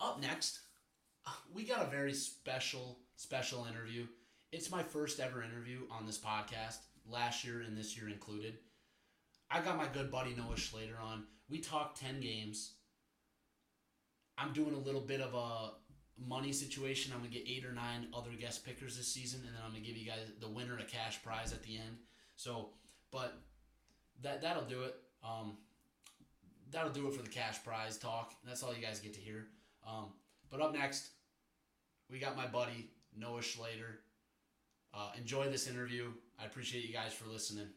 up 0.00 0.20
next, 0.20 0.60
we 1.52 1.64
got 1.64 1.86
a 1.86 1.90
very 1.90 2.14
special 2.14 2.98
special 3.16 3.66
interview. 3.70 4.06
It's 4.52 4.70
my 4.70 4.82
first 4.82 5.20
ever 5.20 5.42
interview 5.42 5.80
on 5.90 6.06
this 6.06 6.18
podcast, 6.18 6.78
last 7.10 7.44
year 7.44 7.62
and 7.66 7.76
this 7.76 7.96
year 7.96 8.08
included. 8.08 8.58
I 9.50 9.60
got 9.60 9.76
my 9.76 9.86
good 9.92 10.10
buddy 10.10 10.34
Noah 10.34 10.56
Schlader 10.56 11.00
on. 11.02 11.24
We 11.48 11.58
talked 11.58 12.00
10 12.00 12.20
games. 12.20 12.74
I'm 14.36 14.52
doing 14.52 14.74
a 14.74 14.78
little 14.78 15.00
bit 15.00 15.20
of 15.20 15.34
a 15.34 15.72
money 16.18 16.52
situation. 16.52 17.12
I'm 17.12 17.20
going 17.20 17.30
to 17.30 17.38
get 17.38 17.48
eight 17.48 17.64
or 17.64 17.72
nine 17.72 18.08
other 18.14 18.30
guest 18.38 18.64
pickers 18.64 18.96
this 18.96 19.08
season, 19.08 19.40
and 19.46 19.54
then 19.54 19.62
I'm 19.64 19.72
going 19.72 19.82
to 19.82 19.88
give 19.88 19.96
you 19.96 20.06
guys 20.06 20.30
the 20.40 20.48
winner 20.48 20.78
a 20.78 20.84
cash 20.84 21.22
prize 21.22 21.52
at 21.52 21.62
the 21.62 21.76
end. 21.76 21.98
So, 22.36 22.70
but 23.12 23.36
that, 24.22 24.42
that'll 24.42 24.64
do 24.64 24.82
it. 24.82 24.96
Um, 25.22 25.56
that'll 26.70 26.92
do 26.92 27.06
it 27.08 27.14
for 27.14 27.22
the 27.22 27.28
cash 27.28 27.62
prize 27.64 27.96
talk. 27.96 28.34
That's 28.44 28.62
all 28.62 28.74
you 28.74 28.82
guys 28.82 29.00
get 29.00 29.14
to 29.14 29.20
hear. 29.20 29.46
Um, 29.86 30.06
but 30.50 30.60
up 30.60 30.72
next, 30.72 31.10
we 32.10 32.18
got 32.18 32.36
my 32.36 32.46
buddy 32.46 32.90
Noah 33.16 33.40
Schlader. 33.40 33.98
Uh, 34.92 35.10
enjoy 35.18 35.48
this 35.48 35.68
interview. 35.68 36.10
I 36.40 36.46
appreciate 36.46 36.84
you 36.84 36.92
guys 36.92 37.12
for 37.12 37.28
listening. 37.28 37.68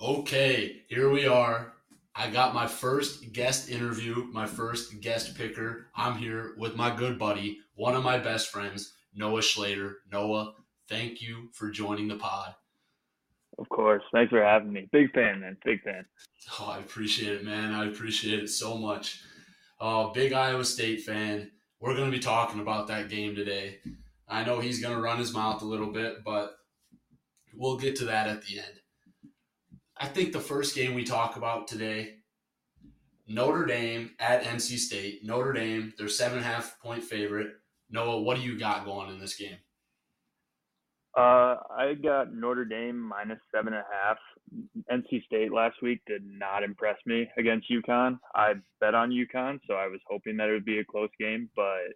Okay, 0.00 0.82
here 0.88 1.10
we 1.10 1.26
are. 1.26 1.72
I 2.14 2.30
got 2.30 2.54
my 2.54 2.66
first 2.66 3.32
guest 3.32 3.70
interview, 3.70 4.28
my 4.32 4.46
first 4.46 5.00
guest 5.00 5.36
picker. 5.36 5.86
I'm 5.94 6.16
here 6.16 6.54
with 6.58 6.76
my 6.76 6.94
good 6.94 7.18
buddy, 7.18 7.60
one 7.74 7.94
of 7.94 8.02
my 8.02 8.18
best 8.18 8.48
friends, 8.48 8.94
Noah 9.14 9.40
Schlader. 9.40 9.94
Noah, 10.10 10.54
thank 10.88 11.22
you 11.22 11.50
for 11.52 11.70
joining 11.70 12.08
the 12.08 12.16
pod. 12.16 12.54
Of 13.58 13.68
course. 13.68 14.02
Thanks 14.12 14.30
for 14.30 14.42
having 14.42 14.72
me. 14.72 14.88
Big 14.90 15.12
fan, 15.12 15.40
man. 15.40 15.56
Big 15.64 15.82
fan. 15.82 16.06
Oh, 16.58 16.70
I 16.70 16.78
appreciate 16.78 17.34
it, 17.34 17.44
man. 17.44 17.74
I 17.74 17.86
appreciate 17.86 18.42
it 18.42 18.48
so 18.48 18.76
much. 18.76 19.22
Oh, 19.78 20.12
big 20.12 20.32
Iowa 20.32 20.64
State 20.64 21.02
fan. 21.02 21.50
We're 21.80 21.96
going 21.96 22.10
to 22.10 22.16
be 22.16 22.22
talking 22.22 22.60
about 22.60 22.88
that 22.88 23.08
game 23.08 23.34
today. 23.34 23.78
I 24.28 24.44
know 24.44 24.60
he's 24.60 24.82
going 24.82 24.94
to 24.94 25.00
run 25.00 25.18
his 25.18 25.32
mouth 25.32 25.62
a 25.62 25.66
little 25.66 25.90
bit, 25.90 26.22
but 26.22 26.54
we'll 27.54 27.78
get 27.78 27.96
to 27.96 28.04
that 28.04 28.28
at 28.28 28.42
the 28.42 28.58
end. 28.58 28.80
I 29.96 30.06
think 30.06 30.32
the 30.32 30.40
first 30.40 30.74
game 30.74 30.94
we 30.94 31.04
talk 31.04 31.36
about 31.36 31.68
today, 31.68 32.16
Notre 33.26 33.64
Dame 33.64 34.10
at 34.18 34.44
NC 34.44 34.76
State. 34.76 35.24
Notre 35.24 35.54
Dame, 35.54 35.94
they're 35.96 36.08
seven 36.08 36.38
and 36.38 36.46
a 36.46 36.50
half 36.50 36.78
point 36.80 37.02
favorite. 37.02 37.48
Noah, 37.88 38.20
what 38.20 38.36
do 38.36 38.42
you 38.42 38.58
got 38.58 38.84
going 38.84 39.08
in 39.08 39.18
this 39.18 39.36
game? 39.36 39.56
Uh, 41.20 41.56
I 41.76 41.92
got 42.02 42.32
Notre 42.32 42.64
Dame 42.64 42.98
minus 42.98 43.40
seven 43.54 43.74
and 43.74 43.82
a 43.82 43.92
half. 43.92 44.16
NC 44.90 45.22
State 45.26 45.52
last 45.52 45.76
week 45.82 46.00
did 46.06 46.22
not 46.24 46.62
impress 46.62 46.96
me 47.04 47.28
against 47.36 47.70
UConn. 47.70 48.18
I 48.34 48.54
bet 48.80 48.94
on 48.94 49.10
UConn, 49.10 49.60
so 49.66 49.74
I 49.74 49.86
was 49.86 50.00
hoping 50.08 50.38
that 50.38 50.48
it 50.48 50.52
would 50.52 50.64
be 50.64 50.78
a 50.78 50.84
close 50.84 51.10
game, 51.20 51.50
but 51.54 51.92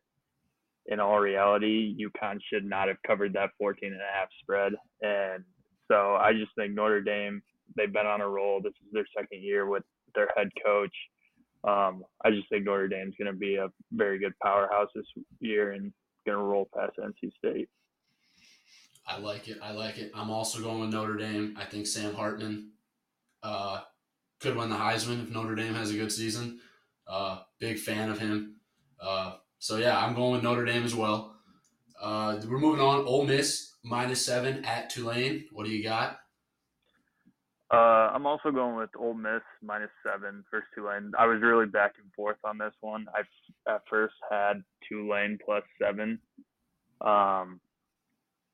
in 0.86 1.00
all 1.00 1.20
reality, 1.20 1.96
UConn 1.98 2.38
should 2.52 2.66
not 2.66 2.88
have 2.88 2.98
covered 3.06 3.32
that 3.32 3.52
14 3.56 3.92
and 3.92 4.02
a 4.02 4.18
half 4.18 4.28
spread. 4.42 4.74
And 5.00 5.42
so 5.90 6.16
I 6.16 6.34
just 6.34 6.54
think 6.58 6.74
Notre 6.74 7.00
Dame, 7.00 7.42
they've 7.78 7.90
been 7.90 8.06
on 8.06 8.20
a 8.20 8.28
roll. 8.28 8.60
This 8.60 8.74
is 8.86 8.92
their 8.92 9.06
second 9.16 9.42
year 9.42 9.64
with 9.64 9.84
their 10.14 10.28
head 10.36 10.50
coach. 10.62 10.94
Um, 11.66 12.04
I 12.22 12.30
just 12.30 12.50
think 12.50 12.66
Notre 12.66 12.88
Dame's 12.88 13.14
going 13.18 13.32
to 13.32 13.38
be 13.38 13.56
a 13.56 13.68
very 13.90 14.18
good 14.18 14.34
powerhouse 14.42 14.90
this 14.94 15.06
year 15.40 15.72
and 15.72 15.94
going 16.26 16.36
to 16.36 16.44
roll 16.44 16.68
past 16.76 16.98
NC 16.98 17.32
State. 17.38 17.70
I 19.06 19.18
like 19.18 19.48
it. 19.48 19.58
I 19.62 19.72
like 19.72 19.98
it. 19.98 20.10
I'm 20.14 20.30
also 20.30 20.62
going 20.62 20.80
with 20.80 20.90
Notre 20.90 21.16
Dame. 21.16 21.56
I 21.58 21.64
think 21.64 21.86
Sam 21.86 22.14
Hartman 22.14 22.70
uh, 23.42 23.80
could 24.40 24.56
win 24.56 24.70
the 24.70 24.76
Heisman 24.76 25.22
if 25.22 25.30
Notre 25.30 25.54
Dame 25.54 25.74
has 25.74 25.90
a 25.90 25.96
good 25.96 26.12
season. 26.12 26.60
Uh, 27.06 27.40
big 27.60 27.78
fan 27.78 28.10
of 28.10 28.18
him. 28.18 28.56
Uh, 29.00 29.34
so 29.58 29.76
yeah, 29.76 29.98
I'm 29.98 30.14
going 30.14 30.32
with 30.32 30.42
Notre 30.42 30.64
Dame 30.64 30.84
as 30.84 30.94
well. 30.94 31.36
Uh, 32.00 32.40
we're 32.48 32.58
moving 32.58 32.80
on. 32.80 33.04
Ole 33.06 33.26
Miss 33.26 33.74
minus 33.82 34.24
seven 34.24 34.64
at 34.64 34.90
Tulane. 34.90 35.44
What 35.52 35.66
do 35.66 35.72
you 35.72 35.82
got? 35.82 36.18
Uh, 37.72 38.10
I'm 38.14 38.26
also 38.26 38.50
going 38.50 38.76
with 38.76 38.90
Ole 38.98 39.14
Miss 39.14 39.42
minus 39.62 39.90
seven 40.06 40.44
versus 40.50 40.68
Tulane. 40.74 41.12
I 41.18 41.26
was 41.26 41.40
really 41.42 41.66
back 41.66 41.94
and 42.02 42.12
forth 42.14 42.36
on 42.44 42.58
this 42.58 42.74
one. 42.80 43.06
I 43.14 43.72
at 43.72 43.82
first 43.88 44.14
had 44.30 44.62
Tulane 44.88 45.38
plus 45.44 45.64
seven. 45.80 46.18
Um, 47.00 47.60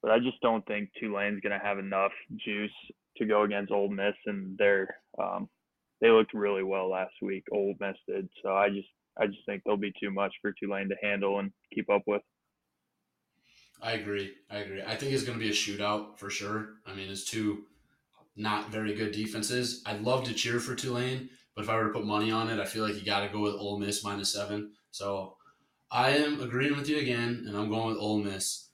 but 0.02 0.10
I 0.10 0.18
just 0.18 0.40
don't 0.40 0.66
think 0.66 0.90
Tulane's 0.98 1.40
going 1.40 1.58
to 1.58 1.64
have 1.64 1.78
enough 1.78 2.12
juice 2.44 2.70
to 3.18 3.26
go 3.26 3.42
against 3.42 3.72
Ole 3.72 3.90
Miss, 3.90 4.14
and 4.26 4.56
they're 4.58 4.96
um, 5.18 5.48
they 6.00 6.10
looked 6.10 6.34
really 6.34 6.62
well 6.62 6.90
last 6.90 7.14
week. 7.20 7.44
Ole 7.52 7.74
Miss 7.80 7.96
did, 8.08 8.28
so 8.42 8.54
I 8.54 8.68
just 8.68 8.88
I 9.18 9.26
just 9.26 9.44
think 9.46 9.62
they'll 9.64 9.76
be 9.76 9.92
too 10.00 10.10
much 10.10 10.32
for 10.40 10.52
Tulane 10.52 10.88
to 10.88 10.96
handle 11.02 11.38
and 11.38 11.52
keep 11.74 11.90
up 11.90 12.02
with. 12.06 12.22
I 13.82 13.92
agree. 13.92 14.32
I 14.50 14.58
agree. 14.58 14.82
I 14.86 14.94
think 14.94 15.12
it's 15.12 15.24
going 15.24 15.38
to 15.38 15.44
be 15.44 15.50
a 15.50 15.54
shootout 15.54 16.18
for 16.18 16.30
sure. 16.30 16.74
I 16.86 16.94
mean, 16.94 17.10
it's 17.10 17.24
two 17.24 17.64
not 18.36 18.70
very 18.70 18.94
good 18.94 19.12
defenses. 19.12 19.82
I'd 19.86 20.02
love 20.02 20.24
to 20.24 20.34
cheer 20.34 20.60
for 20.60 20.74
Tulane, 20.74 21.30
but 21.54 21.64
if 21.64 21.70
I 21.70 21.76
were 21.76 21.88
to 21.88 21.92
put 21.92 22.04
money 22.04 22.30
on 22.30 22.48
it, 22.48 22.60
I 22.60 22.64
feel 22.64 22.84
like 22.84 22.94
you 22.94 23.04
got 23.04 23.20
to 23.20 23.28
go 23.28 23.40
with 23.40 23.54
Ole 23.54 23.78
Miss 23.78 24.04
minus 24.04 24.32
seven. 24.32 24.72
So 24.90 25.36
I 25.90 26.10
am 26.10 26.40
agreeing 26.40 26.76
with 26.76 26.88
you 26.88 26.98
again, 26.98 27.44
and 27.46 27.56
I'm 27.56 27.68
going 27.68 27.88
with 27.88 27.98
Ole 27.98 28.18
Miss. 28.18 28.69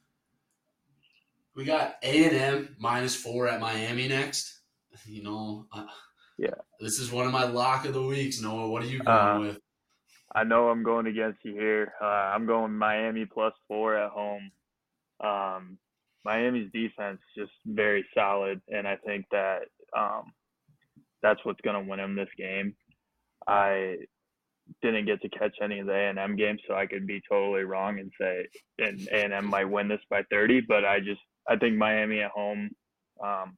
We 1.56 1.64
got 1.64 1.96
A 2.02 2.24
and 2.26 2.36
M 2.36 2.76
minus 2.78 3.16
four 3.16 3.48
at 3.48 3.60
Miami 3.60 4.08
next. 4.08 4.52
You 5.04 5.22
know, 5.22 5.66
uh, 5.72 5.84
yeah, 6.38 6.54
this 6.80 6.98
is 6.98 7.12
one 7.12 7.26
of 7.26 7.32
my 7.32 7.44
lock 7.44 7.84
of 7.84 7.92
the 7.92 8.02
weeks. 8.02 8.40
Noah, 8.40 8.70
what 8.70 8.82
are 8.82 8.86
you 8.86 9.00
going 9.00 9.18
uh, 9.18 9.40
with? 9.40 9.58
I 10.34 10.42
know 10.42 10.70
I'm 10.70 10.82
going 10.82 11.06
against 11.06 11.40
you 11.44 11.52
here. 11.52 11.92
Uh, 12.02 12.06
I'm 12.06 12.46
going 12.46 12.76
Miami 12.76 13.26
plus 13.26 13.52
four 13.68 13.94
at 13.94 14.10
home. 14.10 14.50
Um, 15.22 15.78
Miami's 16.24 16.72
defense 16.72 17.20
just 17.36 17.52
very 17.66 18.06
solid, 18.14 18.62
and 18.68 18.88
I 18.88 18.96
think 18.96 19.26
that 19.30 19.64
um, 19.96 20.32
that's 21.22 21.44
what's 21.44 21.60
going 21.60 21.80
to 21.80 21.88
win 21.88 21.98
them 21.98 22.16
this 22.16 22.28
game. 22.36 22.74
I 23.46 23.96
didn't 24.82 25.06
get 25.06 25.22
to 25.22 25.28
catch 25.28 25.56
any 25.62 25.78
of 25.78 25.86
the 25.86 25.92
A&M 25.92 26.36
games, 26.36 26.60
so 26.66 26.74
I 26.74 26.86
could 26.86 27.06
be 27.06 27.22
totally 27.28 27.64
wrong 27.64 28.00
and 28.00 28.10
say 28.20 28.46
and 28.78 29.06
A&M 29.12 29.46
might 29.46 29.70
win 29.70 29.88
this 29.88 30.00
by 30.10 30.22
30. 30.30 30.62
But 30.62 30.84
I 30.84 30.98
just 30.98 31.20
I 31.48 31.56
think 31.56 31.76
Miami 31.76 32.20
at 32.20 32.30
home, 32.30 32.70
um, 33.22 33.56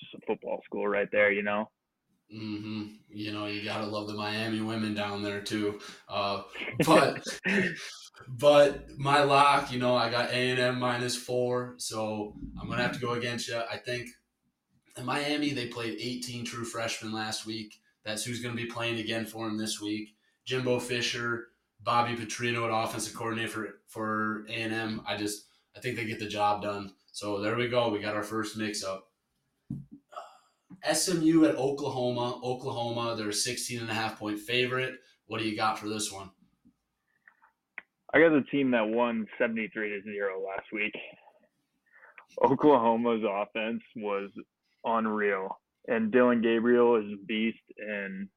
just 0.00 0.14
a 0.14 0.26
football 0.26 0.60
school 0.64 0.86
right 0.88 1.08
there, 1.12 1.30
you 1.30 1.42
know. 1.42 1.68
Mm-hmm. 2.34 2.84
You 3.10 3.32
know, 3.32 3.46
you 3.46 3.62
gotta 3.62 3.86
love 3.86 4.06
the 4.06 4.14
Miami 4.14 4.60
women 4.60 4.94
down 4.94 5.22
there 5.22 5.42
too. 5.42 5.80
Uh, 6.08 6.42
but 6.86 7.22
but 8.28 8.88
my 8.96 9.22
lock, 9.22 9.70
you 9.72 9.78
know, 9.78 9.94
I 9.94 10.10
got 10.10 10.30
A 10.30 10.50
and 10.50 10.58
M 10.58 10.78
minus 10.78 11.14
four, 11.14 11.74
so 11.76 12.34
I'm 12.60 12.68
gonna 12.68 12.82
have 12.82 12.94
to 12.94 13.00
go 13.00 13.12
against 13.12 13.48
you. 13.48 13.60
I 13.70 13.76
think 13.76 14.08
in 14.96 15.04
Miami 15.04 15.50
they 15.52 15.66
played 15.66 15.98
18 16.00 16.44
true 16.44 16.64
freshmen 16.64 17.12
last 17.12 17.44
week. 17.44 17.74
That's 18.04 18.24
who's 18.24 18.40
gonna 18.40 18.54
be 18.54 18.66
playing 18.66 18.98
again 18.98 19.26
for 19.26 19.46
them 19.46 19.58
this 19.58 19.80
week. 19.80 20.14
Jimbo 20.46 20.80
Fisher, 20.80 21.48
Bobby 21.82 22.16
Petrino 22.16 22.64
at 22.64 22.84
offensive 22.84 23.14
coordinator 23.14 23.48
for 23.48 23.68
for 23.88 24.46
A 24.48 24.52
and 24.54 24.72
M. 24.72 25.02
I 25.06 25.16
just 25.18 25.44
I 25.76 25.80
think 25.80 25.96
they 25.96 26.06
get 26.06 26.18
the 26.18 26.26
job 26.26 26.62
done. 26.62 26.94
So 27.12 27.40
there 27.40 27.56
we 27.56 27.68
go. 27.68 27.90
We 27.90 28.00
got 28.00 28.16
our 28.16 28.22
first 28.22 28.56
mix 28.56 28.82
up. 28.82 29.08
SMU 30.90 31.44
at 31.44 31.56
Oklahoma. 31.56 32.40
Oklahoma, 32.42 33.14
they're 33.16 33.28
a 33.28 33.34
16 33.34 33.80
and 33.80 33.90
a 33.90 33.94
half 33.94 34.18
point 34.18 34.40
favorite. 34.40 34.94
What 35.26 35.38
do 35.38 35.48
you 35.48 35.54
got 35.54 35.78
for 35.78 35.88
this 35.88 36.10
one? 36.10 36.30
I 38.14 38.18
got 38.18 38.30
the 38.30 38.44
team 38.50 38.70
that 38.72 38.88
won 38.88 39.26
73 39.38 39.88
to 39.90 40.02
0 40.02 40.42
last 40.44 40.66
week. 40.72 40.92
Oklahoma's 42.42 43.22
offense 43.28 43.82
was 43.96 44.30
unreal. 44.84 45.60
And 45.88 46.10
Dillon 46.10 46.40
Gabriel 46.40 46.96
is 46.96 47.04
a 47.12 47.26
beast 47.26 47.58
and 47.78 48.28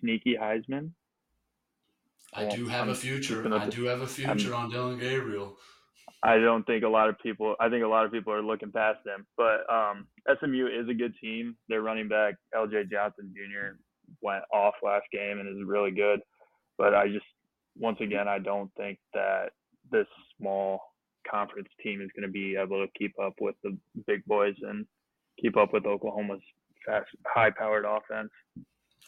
sneaky 0.00 0.36
Heisman. 0.40 0.90
I 2.34 2.44
do 2.44 2.66
have 2.66 2.88
a 2.88 2.94
future. 2.94 3.52
I 3.54 3.68
do 3.68 3.84
have 3.84 4.00
a 4.00 4.06
future 4.06 4.54
I'm, 4.54 4.64
on 4.64 4.70
Dillon 4.70 4.98
Gabriel. 4.98 5.56
I 6.22 6.38
don't 6.38 6.64
think 6.64 6.84
a 6.84 6.88
lot 6.88 7.08
of 7.08 7.18
people. 7.20 7.54
I 7.60 7.68
think 7.68 7.84
a 7.84 7.88
lot 7.88 8.04
of 8.04 8.12
people 8.12 8.32
are 8.32 8.42
looking 8.42 8.72
past 8.72 8.98
them. 9.04 9.26
But 9.36 9.60
um, 9.72 10.06
SMU 10.40 10.66
is 10.66 10.88
a 10.88 10.94
good 10.94 11.14
team. 11.20 11.56
Their 11.68 11.82
running 11.82 12.08
back 12.08 12.34
L.J. 12.54 12.84
Johnson 12.90 13.32
Jr. 13.34 13.76
went 14.22 14.44
off 14.52 14.74
last 14.82 15.04
game 15.12 15.38
and 15.38 15.48
is 15.48 15.66
really 15.66 15.90
good. 15.90 16.20
But 16.76 16.94
I 16.94 17.08
just, 17.08 17.26
once 17.76 17.98
again, 18.00 18.28
I 18.28 18.38
don't 18.38 18.70
think 18.76 18.98
that 19.14 19.50
this 19.90 20.06
small 20.38 20.80
conference 21.30 21.68
team 21.82 22.00
is 22.00 22.10
going 22.16 22.26
to 22.26 22.32
be 22.32 22.56
able 22.56 22.84
to 22.84 22.90
keep 22.98 23.12
up 23.22 23.34
with 23.40 23.54
the 23.62 23.76
big 24.06 24.24
boys 24.26 24.54
and 24.62 24.86
keep 25.40 25.56
up 25.56 25.72
with 25.72 25.86
Oklahoma's 25.86 26.40
fast, 26.86 27.06
high-powered 27.26 27.84
offense. 27.84 28.30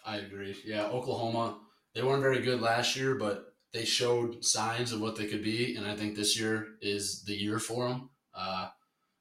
I 0.04 0.16
agree. 0.16 0.56
Yeah, 0.64 0.86
Oklahoma. 0.86 1.58
They 1.94 2.02
weren't 2.02 2.22
very 2.22 2.40
good 2.40 2.60
last 2.60 2.96
year, 2.96 3.14
but 3.14 3.49
they 3.72 3.84
showed 3.84 4.44
signs 4.44 4.92
of 4.92 5.00
what 5.00 5.16
they 5.16 5.26
could 5.26 5.44
be, 5.44 5.76
and 5.76 5.86
I 5.86 5.96
think 5.96 6.14
this 6.14 6.38
year 6.38 6.68
is 6.80 7.22
the 7.24 7.34
year 7.34 7.58
for 7.58 7.88
them. 7.88 8.10
Uh, 8.34 8.68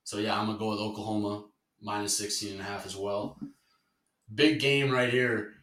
so 0.03 0.17
yeah, 0.17 0.39
I'm 0.39 0.47
gonna 0.47 0.57
go 0.57 0.71
with 0.71 0.79
Oklahoma 0.79 1.45
minus 1.81 2.17
16 2.17 2.53
and 2.53 2.61
a 2.61 2.63
half 2.63 2.85
as 2.85 2.95
well. 2.95 3.39
Big 4.33 4.59
game 4.59 4.91
right 4.91 5.09
here. 5.09 5.53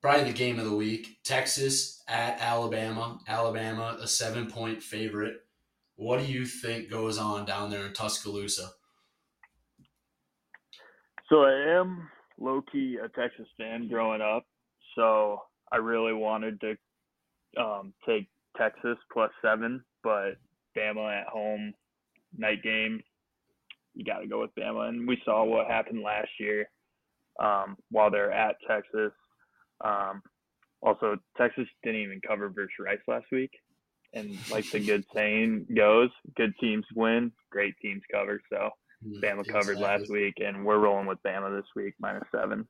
Probably 0.00 0.24
the 0.24 0.36
game 0.36 0.58
of 0.58 0.64
the 0.64 0.74
week. 0.74 1.18
Texas 1.24 2.02
at 2.08 2.40
Alabama. 2.40 3.18
Alabama, 3.28 3.98
a 4.00 4.08
seven 4.08 4.50
point 4.50 4.82
favorite. 4.82 5.40
What 5.96 6.18
do 6.18 6.26
you 6.26 6.46
think 6.46 6.88
goes 6.88 7.18
on 7.18 7.44
down 7.44 7.70
there 7.70 7.86
in 7.86 7.92
Tuscaloosa? 7.92 8.70
So 11.28 11.42
I 11.42 11.78
am 11.78 12.08
low 12.38 12.62
key 12.72 12.96
a 13.02 13.08
Texas 13.08 13.46
fan 13.58 13.88
growing 13.88 14.22
up. 14.22 14.44
So 14.96 15.42
I 15.70 15.76
really 15.76 16.14
wanted 16.14 16.60
to 16.62 16.74
um, 17.58 17.92
take 18.06 18.28
Texas 18.56 18.96
plus 19.12 19.30
seven, 19.42 19.82
but 20.02 20.36
Bama 20.76 21.20
at 21.20 21.28
home, 21.28 21.72
night 22.36 22.62
game, 22.62 23.02
you 23.94 24.04
got 24.04 24.18
to 24.20 24.26
go 24.26 24.40
with 24.40 24.54
Bama. 24.58 24.88
And 24.88 25.06
we 25.06 25.20
saw 25.24 25.44
what 25.44 25.66
happened 25.66 26.02
last 26.02 26.30
year 26.38 26.68
um, 27.40 27.76
while 27.90 28.10
they're 28.10 28.32
at 28.32 28.56
Texas. 28.68 29.12
Um, 29.84 30.22
also, 30.82 31.16
Texas 31.36 31.66
didn't 31.82 32.00
even 32.00 32.20
cover 32.26 32.48
versus 32.48 32.70
Rice 32.78 32.98
last 33.06 33.26
week. 33.32 33.50
And 34.12 34.38
like 34.50 34.68
the 34.70 34.80
good 34.80 35.04
saying 35.14 35.66
goes, 35.74 36.10
good 36.36 36.52
teams 36.60 36.84
win, 36.94 37.32
great 37.50 37.74
teams 37.82 38.02
cover. 38.12 38.40
So 38.50 38.70
mm, 39.06 39.20
Bama 39.22 39.46
covered 39.46 39.78
last 39.78 40.08
week, 40.08 40.34
and 40.38 40.64
we're 40.64 40.78
rolling 40.78 41.06
with 41.06 41.18
Bama 41.26 41.56
this 41.56 41.68
week, 41.76 41.94
minus 42.00 42.24
seven. 42.34 42.66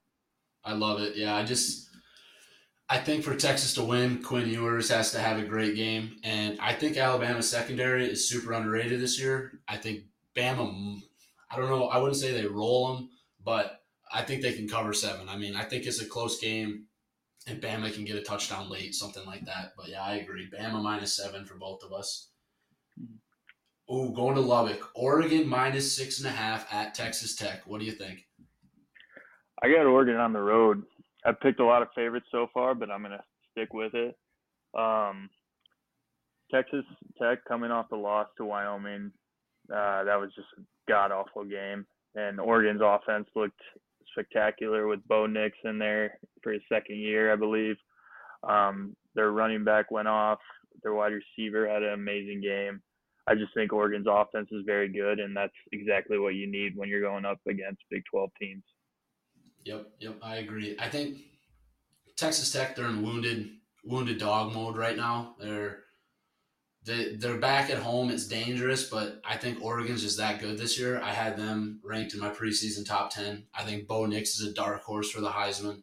I 0.65 0.75
love 0.75 1.01
it. 1.01 1.17
Yeah, 1.17 1.37
I 1.37 1.45
just 1.45 1.90
I 2.93 2.99
think 2.99 3.23
for 3.23 3.37
Texas 3.37 3.73
to 3.75 3.85
win, 3.85 4.21
Quinn 4.21 4.49
Ewers 4.49 4.91
has 4.91 5.13
to 5.13 5.21
have 5.21 5.39
a 5.39 5.45
great 5.45 5.77
game, 5.77 6.17
and 6.25 6.59
I 6.61 6.75
think 6.75 6.97
Alabama's 6.97 7.49
secondary 7.49 8.05
is 8.11 8.29
super 8.29 8.53
underrated 8.53 9.01
this 9.01 9.19
year. 9.19 9.61
I 9.69 9.77
think 9.77 10.01
Bama, 10.37 11.01
I 11.49 11.57
don't 11.57 11.71
know, 11.71 11.85
I 11.87 11.99
wouldn't 11.99 12.17
say 12.17 12.33
they 12.33 12.47
roll 12.47 12.97
them, 12.97 13.11
but 13.45 13.85
I 14.13 14.23
think 14.23 14.43
they 14.43 14.55
can 14.55 14.69
cover 14.69 14.93
seven. 14.93 15.29
I 15.29 15.37
mean, 15.37 15.55
I 15.55 15.63
think 15.63 15.87
it's 15.87 16.03
a 16.03 16.05
close 16.05 16.41
game, 16.41 16.87
and 17.47 17.63
Bama 17.63 17.95
can 17.95 18.05
get 18.05 18.17
a 18.17 18.23
touchdown 18.23 18.69
late, 18.69 18.97
something 18.97 19.25
like 19.25 19.45
that. 19.45 19.75
But 19.77 19.89
yeah, 19.89 20.03
I 20.03 20.17
agree. 20.17 20.51
Bama 20.51 20.83
minus 20.83 21.15
seven 21.15 21.45
for 21.45 21.55
both 21.55 21.85
of 21.85 21.93
us. 21.93 22.31
Ooh, 23.89 24.13
going 24.17 24.35
to 24.35 24.41
Lubbock, 24.41 24.91
Oregon 24.97 25.47
minus 25.47 25.95
six 25.95 26.19
and 26.19 26.27
a 26.27 26.33
half 26.33 26.73
at 26.75 26.95
Texas 26.95 27.37
Tech. 27.37 27.63
What 27.67 27.79
do 27.79 27.87
you 27.87 27.93
think? 27.93 28.27
I 29.63 29.69
got 29.69 29.87
Oregon 29.87 30.17
on 30.17 30.33
the 30.33 30.41
road. 30.41 30.83
I 31.25 31.33
picked 31.33 31.61
a 31.61 31.65
lot 31.65 31.83
of 31.83 31.89
favorites 31.95 32.27
so 32.31 32.49
far, 32.53 32.75
but 32.75 32.91
I'm 32.91 33.03
gonna 33.03 33.23
stick 33.53 33.73
with 33.75 33.95
it. 33.95 34.17
Um, 34.77 35.29
Texas 36.51 36.85
Tech 37.21 37.45
coming 37.47 37.71
off 37.71 37.91
the 37.91 37.97
loss 37.97 38.29
to 38.37 38.45
Wyoming, 38.45 39.13
uh, 39.73 40.05
that 40.05 40.19
was 40.19 40.31
just 40.35 40.49
a 40.59 40.63
god 40.89 41.13
awful 41.13 41.45
game. 41.45 41.87
And 42.15 42.41
Oregon's 42.41 42.81
offense 42.83 43.29
looked 43.37 43.61
spectacular 44.13 44.87
with 44.87 45.07
Bo 45.07 45.27
Nix 45.27 45.57
in 45.65 45.79
there 45.79 46.19
for 46.43 46.53
his 46.53 46.63
second 46.69 46.97
year, 46.97 47.33
I 47.33 47.37
believe. 47.37 47.77
Um, 48.43 48.97
their 49.15 49.31
running 49.31 49.65
back 49.65 49.91
went 49.91 50.09
off. 50.09 50.41
Their 50.83 50.95
wide 50.95 51.13
receiver 51.13 51.69
had 51.69 51.83
an 51.83 51.93
amazing 51.93 52.41
game. 52.41 52.81
I 53.29 53.35
just 53.35 53.55
think 53.55 53.73
Oregon's 53.73 54.07
offense 54.09 54.49
is 54.51 54.65
very 54.67 54.89
good, 54.89 55.21
and 55.21 55.37
that's 55.37 55.53
exactly 55.73 56.19
what 56.19 56.35
you 56.35 56.51
need 56.51 56.77
when 56.77 56.89
you're 56.89 57.01
going 57.03 57.25
up 57.25 57.39
against 57.47 57.83
Big 57.91 58.03
12 58.11 58.31
teams. 58.41 58.65
Yep, 59.65 59.87
yep, 60.01 60.17
I 60.23 60.37
agree. 60.37 60.77
I 60.79 60.89
think 60.89 61.19
Texas 62.17 62.51
Tech 62.51 62.77
they're 62.77 62.89
in 62.89 63.03
wounded 63.03 63.51
wounded 63.85 64.19
dog 64.19 64.53
mode 64.53 64.77
right 64.77 64.97
now. 64.97 65.35
They're 65.39 65.81
they 66.85 67.15
they're 67.17 67.39
back 67.39 67.71
at 67.71 67.79
home. 67.79 68.11
It's 68.11 68.27
dangerous, 68.27 68.89
but 68.89 69.21
I 69.25 69.37
think 69.37 69.63
Oregon's 69.63 70.03
just 70.03 70.19
that 70.19 70.41
good 70.41 70.59
this 70.59 70.79
year. 70.79 71.01
I 71.01 71.13
had 71.13 71.37
them 71.37 71.81
ranked 71.85 72.15
in 72.15 72.21
my 72.21 72.31
preseason 72.31 72.87
top 72.87 73.11
ten. 73.11 73.45
I 73.55 73.65
think 73.65 73.87
Bo 73.87 74.07
Nix 74.07 74.39
is 74.39 74.47
a 74.47 74.53
dark 74.55 74.83
horse 74.83 75.11
for 75.11 75.21
the 75.21 75.31
Heisman. 75.31 75.83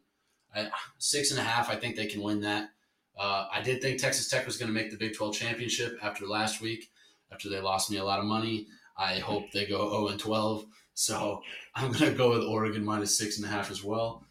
Six 0.98 1.30
and 1.30 1.38
a 1.38 1.44
half. 1.44 1.70
I 1.70 1.76
think 1.76 1.94
they 1.94 2.06
can 2.06 2.22
win 2.22 2.40
that. 2.40 2.70
Uh, 3.16 3.46
I 3.52 3.60
did 3.60 3.80
think 3.80 4.00
Texas 4.00 4.28
Tech 4.28 4.46
was 4.46 4.56
going 4.56 4.68
to 4.68 4.74
make 4.74 4.90
the 4.90 4.96
Big 4.96 5.14
12 5.14 5.34
championship 5.34 5.98
after 6.02 6.24
last 6.26 6.60
week, 6.60 6.90
after 7.32 7.48
they 7.48 7.60
lost 7.60 7.90
me 7.90 7.98
a 7.98 8.04
lot 8.04 8.20
of 8.20 8.24
money. 8.24 8.66
I 8.96 9.18
hope 9.18 9.50
they 9.52 9.66
go 9.66 9.90
0 9.90 10.08
and 10.08 10.20
12. 10.20 10.64
So 10.98 11.42
I'm 11.76 11.92
going 11.92 12.10
to 12.10 12.18
go 12.18 12.30
with 12.30 12.42
Oregon 12.42 12.84
minus 12.84 13.16
six 13.16 13.36
and 13.36 13.46
a 13.46 13.48
half 13.48 13.70
as 13.70 13.84
well. 13.84 14.24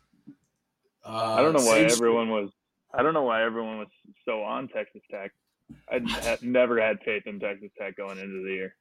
Uh, 1.01 1.35
I 1.37 1.41
don't 1.41 1.53
know 1.53 1.65
why 1.65 1.79
everyone 1.79 2.29
was. 2.29 2.49
I 2.93 3.03
don't 3.03 3.13
know 3.13 3.23
why 3.23 3.45
everyone 3.45 3.79
was 3.79 3.87
so 4.25 4.43
on 4.43 4.67
Texas 4.67 5.01
Tech. 5.09 5.31
I 5.89 5.99
had 6.21 6.43
never 6.43 6.81
had 6.81 6.99
faith 7.05 7.23
in 7.25 7.39
Texas 7.39 7.69
Tech 7.79 7.95
going 7.95 8.19
into 8.19 8.43
the 8.43 8.51
year. 8.53 8.75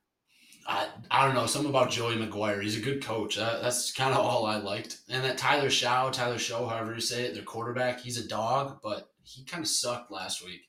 I, 0.66 0.88
I 1.12 1.27
don't 1.27 1.37
know 1.37 1.46
something 1.46 1.70
about 1.70 1.90
Joey 1.92 2.16
McGuire. 2.16 2.61
He's 2.61 2.77
a 2.77 2.81
good 2.81 3.05
coach. 3.05 3.37
That, 3.37 3.62
that's 3.62 3.92
kind 3.92 4.12
of 4.12 4.18
all 4.18 4.46
I 4.46 4.57
liked. 4.57 4.99
And 5.09 5.22
that 5.22 5.38
Tyler 5.38 5.70
Shaw, 5.70 6.11
Tyler 6.11 6.38
Show, 6.38 6.66
however 6.66 6.92
you 6.92 7.01
say 7.01 7.27
it, 7.27 7.35
their 7.35 7.44
quarterback. 7.44 8.01
He's 8.01 8.18
a 8.18 8.27
dog, 8.27 8.81
but 8.83 9.11
he 9.22 9.44
kind 9.44 9.62
of 9.62 9.68
sucked 9.68 10.11
last 10.11 10.44
week. 10.44 10.62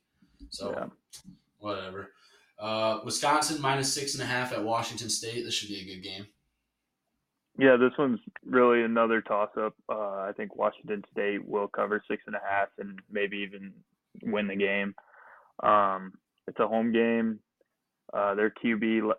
So 0.51 0.71
Yeah. 0.71 0.85
whatever. 1.57 2.11
Uh, 2.59 2.99
Wisconsin 3.03 3.59
minus 3.59 3.91
six 3.91 4.13
and 4.13 4.21
a 4.21 4.27
half 4.27 4.53
at 4.53 4.63
Washington 4.63 5.09
State. 5.09 5.43
This 5.43 5.55
should 5.55 5.69
be 5.69 5.81
a 5.81 5.95
good 5.95 6.03
game. 6.03 6.27
Yeah, 7.59 7.75
this 7.75 7.91
one's 7.97 8.19
really 8.45 8.83
another 8.83 9.21
toss 9.21 9.49
up. 9.59 9.73
Uh, 9.89 10.21
I 10.21 10.31
think 10.37 10.55
Washington 10.55 11.03
State 11.11 11.47
will 11.47 11.67
cover 11.67 12.03
six 12.07 12.21
and 12.27 12.35
a 12.35 12.41
half 12.47 12.69
and 12.77 12.99
maybe 13.11 13.37
even 13.37 13.73
win 14.21 14.47
the 14.47 14.55
game. 14.55 14.93
Um, 15.63 16.13
it's 16.47 16.59
a 16.59 16.67
home 16.67 16.91
game. 16.91 17.39
Uh, 18.13 18.35
their 18.35 18.53
QB 18.63 19.11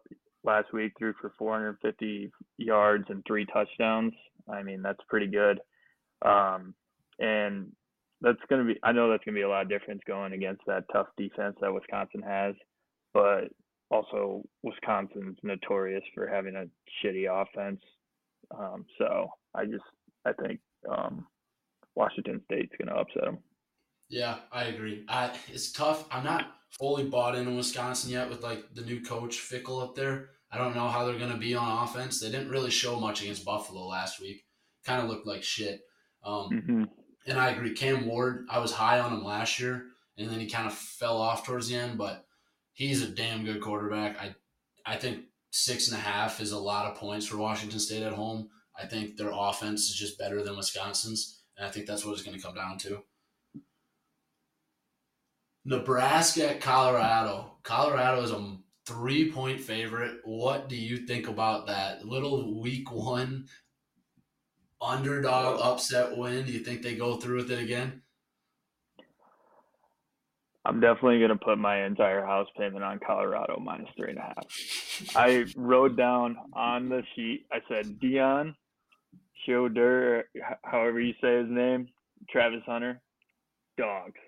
last 0.44 0.72
week 0.72 0.92
threw 0.98 1.14
for 1.20 1.32
450 1.36 2.30
yards 2.58 3.04
and 3.08 3.24
three 3.26 3.44
touchdowns. 3.46 4.14
I 4.48 4.62
mean, 4.62 4.82
that's 4.82 5.00
pretty 5.08 5.26
good. 5.26 5.60
Um, 6.24 6.74
and 7.18 7.72
that's 8.20 8.38
going 8.48 8.66
to 8.66 8.74
be, 8.74 8.80
I 8.82 8.92
know 8.92 9.10
that's 9.10 9.24
going 9.24 9.34
to 9.34 9.38
be 9.38 9.44
a 9.44 9.48
lot 9.48 9.62
of 9.62 9.68
difference 9.68 10.00
going 10.06 10.32
against 10.32 10.62
that 10.66 10.84
tough 10.92 11.08
defense 11.16 11.56
that 11.60 11.72
Wisconsin 11.72 12.22
has, 12.22 12.54
but 13.12 13.48
also 13.90 14.42
Wisconsin's 14.62 15.36
notorious 15.42 16.04
for 16.14 16.26
having 16.26 16.54
a 16.54 16.66
shitty 17.04 17.26
offense. 17.30 17.80
Um, 18.56 18.84
so 18.98 19.28
I 19.54 19.64
just, 19.64 19.84
I 20.24 20.32
think 20.32 20.60
um, 20.88 21.26
Washington 21.94 22.40
State's 22.46 22.74
going 22.78 22.88
to 22.88 23.00
upset 23.00 23.24
them. 23.24 23.38
Yeah, 24.08 24.36
I 24.52 24.64
agree. 24.64 25.04
I, 25.08 25.32
it's 25.52 25.72
tough. 25.72 26.06
I'm 26.10 26.24
not 26.24 26.46
fully 26.70 27.04
bought 27.04 27.34
into 27.34 27.52
Wisconsin 27.52 28.10
yet 28.10 28.30
with 28.30 28.42
like 28.42 28.74
the 28.74 28.82
new 28.82 29.02
coach 29.02 29.38
Fickell 29.38 29.82
up 29.82 29.94
there. 29.94 30.30
I 30.50 30.56
don't 30.56 30.74
know 30.74 30.88
how 30.88 31.04
they're 31.04 31.18
going 31.18 31.32
to 31.32 31.36
be 31.36 31.54
on 31.54 31.84
offense. 31.84 32.20
They 32.20 32.30
didn't 32.30 32.50
really 32.50 32.70
show 32.70 32.98
much 32.98 33.20
against 33.22 33.44
Buffalo 33.44 33.86
last 33.86 34.20
week. 34.20 34.44
Kind 34.84 35.02
of 35.02 35.08
looked 35.08 35.26
like 35.26 35.42
shit. 35.42 35.82
Um, 36.24 36.48
hmm 36.48 36.84
and 37.28 37.38
I 37.38 37.50
agree. 37.50 37.74
Cam 37.74 38.06
Ward, 38.06 38.46
I 38.50 38.58
was 38.58 38.72
high 38.72 38.98
on 39.00 39.12
him 39.12 39.22
last 39.24 39.60
year, 39.60 39.84
and 40.16 40.28
then 40.30 40.40
he 40.40 40.48
kind 40.48 40.66
of 40.66 40.72
fell 40.72 41.18
off 41.18 41.44
towards 41.44 41.68
the 41.68 41.76
end. 41.76 41.98
But 41.98 42.24
he's 42.72 43.02
a 43.02 43.08
damn 43.08 43.44
good 43.44 43.60
quarterback. 43.60 44.18
I 44.20 44.34
I 44.86 44.96
think 44.96 45.24
six 45.50 45.88
and 45.88 45.96
a 45.96 46.00
half 46.00 46.40
is 46.40 46.52
a 46.52 46.58
lot 46.58 46.86
of 46.86 46.96
points 46.96 47.26
for 47.26 47.36
Washington 47.36 47.78
State 47.78 48.02
at 48.02 48.12
home. 48.12 48.48
I 48.78 48.86
think 48.86 49.16
their 49.16 49.30
offense 49.32 49.88
is 49.88 49.96
just 49.96 50.18
better 50.18 50.42
than 50.42 50.56
Wisconsin's, 50.56 51.42
and 51.56 51.66
I 51.66 51.70
think 51.70 51.86
that's 51.86 52.04
what 52.04 52.12
it's 52.12 52.22
going 52.22 52.36
to 52.36 52.42
come 52.42 52.54
down 52.54 52.78
to. 52.78 53.02
Nebraska 55.64 56.50
at 56.50 56.60
Colorado. 56.60 57.58
Colorado 57.62 58.22
is 58.22 58.30
a 58.30 58.56
three 58.86 59.30
point 59.30 59.60
favorite. 59.60 60.20
What 60.24 60.68
do 60.68 60.76
you 60.76 61.06
think 61.06 61.28
about 61.28 61.66
that 61.66 62.06
little 62.06 62.60
week 62.60 62.90
one 62.90 63.46
underdog 64.80 65.60
upset 65.60 66.16
win? 66.16 66.46
Do 66.46 66.52
you 66.52 66.60
think 66.60 66.82
they 66.82 66.94
go 66.94 67.16
through 67.16 67.38
with 67.38 67.50
it 67.50 67.58
again? 67.58 68.02
I'm 70.68 70.80
definitely 70.80 71.18
going 71.18 71.30
to 71.30 71.36
put 71.36 71.56
my 71.56 71.86
entire 71.86 72.22
house 72.24 72.46
payment 72.58 72.84
on 72.84 73.00
Colorado 73.04 73.58
minus 73.58 73.88
three 73.96 74.10
and 74.10 74.18
a 74.18 74.20
half. 74.20 75.16
I 75.16 75.46
wrote 75.56 75.96
down 75.96 76.36
on 76.52 76.90
the 76.90 77.02
sheet, 77.16 77.46
I 77.50 77.60
said 77.70 77.98
Dion 77.98 78.54
Shoder, 79.46 80.24
h- 80.36 80.42
however 80.62 81.00
you 81.00 81.14
say 81.22 81.38
his 81.38 81.48
name, 81.48 81.88
Travis 82.28 82.60
Hunter, 82.66 83.00
dogs. 83.78 84.20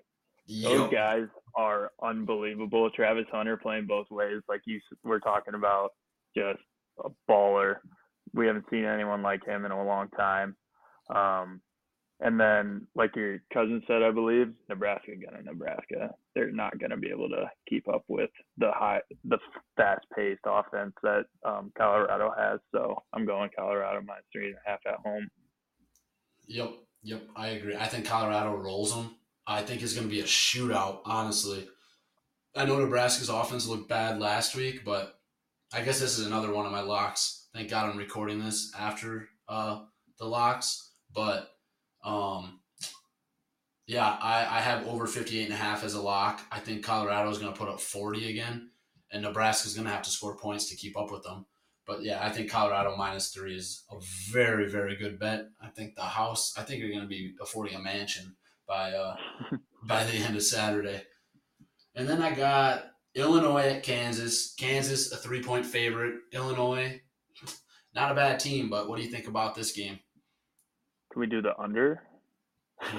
Those 0.63 0.91
guys 0.91 1.27
are 1.55 1.91
unbelievable. 2.01 2.89
Travis 2.89 3.27
Hunter 3.31 3.55
playing 3.57 3.85
both 3.85 4.09
ways, 4.09 4.41
like 4.49 4.61
you 4.65 4.79
were 5.03 5.19
talking 5.19 5.53
about, 5.53 5.91
just 6.35 6.59
a 7.05 7.09
baller. 7.29 7.75
We 8.33 8.47
haven't 8.47 8.65
seen 8.71 8.85
anyone 8.85 9.21
like 9.21 9.45
him 9.45 9.63
in 9.65 9.71
a 9.71 9.85
long 9.85 10.07
time. 10.09 10.55
Um, 11.13 11.61
and 12.21 12.39
then, 12.39 12.87
like 12.95 13.15
your 13.15 13.39
cousin 13.51 13.81
said, 13.87 14.03
I 14.03 14.11
believe 14.11 14.53
Nebraska 14.69 15.11
gonna 15.15 15.41
Nebraska. 15.41 16.13
They're 16.35 16.51
not 16.51 16.79
gonna 16.79 16.97
be 16.97 17.09
able 17.09 17.29
to 17.29 17.49
keep 17.67 17.87
up 17.89 18.03
with 18.07 18.29
the 18.57 18.71
high, 18.71 19.01
the 19.25 19.39
fast-paced 19.75 20.41
offense 20.45 20.93
that 21.01 21.25
um, 21.43 21.71
Colorado 21.75 22.31
has. 22.37 22.59
So 22.71 23.01
I'm 23.13 23.25
going 23.25 23.49
Colorado 23.57 24.01
minus 24.05 24.23
three 24.31 24.47
and 24.47 24.55
a 24.55 24.69
half 24.69 24.79
at 24.87 24.99
home. 25.03 25.27
Yep, 26.47 26.73
yep, 27.01 27.23
I 27.35 27.47
agree. 27.49 27.75
I 27.75 27.87
think 27.87 28.05
Colorado 28.05 28.55
rolls 28.55 28.93
them. 28.93 29.15
I 29.47 29.63
think 29.63 29.81
it's 29.81 29.93
to 29.93 30.03
be 30.03 30.19
a 30.19 30.25
shootout, 30.25 30.99
honestly. 31.05 31.67
I 32.55 32.65
know 32.65 32.77
Nebraska's 32.77 33.29
offense 33.29 33.65
looked 33.65 33.89
bad 33.89 34.19
last 34.19 34.55
week, 34.55 34.85
but 34.85 35.19
I 35.73 35.81
guess 35.81 35.99
this 35.99 36.19
is 36.19 36.27
another 36.27 36.53
one 36.53 36.65
of 36.65 36.71
my 36.71 36.81
locks. 36.81 37.47
Thank 37.53 37.69
God 37.69 37.89
I'm 37.89 37.97
recording 37.97 38.39
this 38.39 38.71
after 38.77 39.29
uh, 39.47 39.85
the 40.19 40.25
locks. 40.25 40.91
But 41.13 41.49
um, 42.03 42.59
yeah, 43.87 44.17
I, 44.21 44.57
I 44.57 44.61
have 44.61 44.87
over 44.87 45.05
58 45.07 45.45
and 45.45 45.53
a 45.53 45.57
half 45.57 45.83
as 45.83 45.95
a 45.95 46.01
lock. 46.01 46.41
I 46.51 46.59
think 46.59 46.83
Colorado 46.83 47.29
is 47.29 47.39
going 47.39 47.51
to 47.51 47.59
put 47.59 47.69
up 47.69 47.81
40 47.81 48.29
again, 48.29 48.69
and 49.11 49.23
Nebraska's 49.23 49.73
going 49.73 49.85
to 49.85 49.93
have 49.93 50.03
to 50.03 50.09
score 50.09 50.37
points 50.37 50.69
to 50.69 50.75
keep 50.75 50.97
up 50.97 51.11
with 51.11 51.23
them. 51.23 51.45
But 51.85 52.03
yeah, 52.03 52.25
I 52.25 52.29
think 52.29 52.49
Colorado 52.49 52.95
minus 52.95 53.33
three 53.33 53.55
is 53.55 53.83
a 53.91 53.95
very, 54.31 54.69
very 54.69 54.95
good 54.95 55.19
bet. 55.19 55.47
I 55.61 55.67
think 55.67 55.95
the 55.95 56.03
house, 56.03 56.53
I 56.57 56.61
think 56.61 56.79
you're 56.79 56.91
going 56.91 57.01
to 57.01 57.07
be 57.07 57.33
affording 57.41 57.75
a 57.75 57.79
mansion 57.79 58.35
by 58.67 58.91
uh, 58.91 59.15
by 59.83 60.03
the 60.03 60.13
end 60.13 60.35
of 60.35 60.43
Saturday. 60.43 61.01
And 61.95 62.07
then 62.07 62.21
I 62.21 62.33
got 62.33 62.85
Illinois 63.15 63.63
at 63.63 63.83
Kansas. 63.83 64.53
Kansas, 64.57 65.11
a 65.11 65.17
three 65.17 65.43
point 65.43 65.65
favorite. 65.65 66.15
Illinois, 66.31 67.01
not 67.93 68.11
a 68.11 68.15
bad 68.15 68.39
team, 68.39 68.69
but 68.69 68.87
what 68.87 68.97
do 68.97 69.03
you 69.03 69.11
think 69.11 69.27
about 69.27 69.55
this 69.55 69.73
game? 69.73 69.99
Can 71.11 71.19
we 71.19 71.27
do 71.27 71.41
the 71.41 71.57
under? 71.59 72.01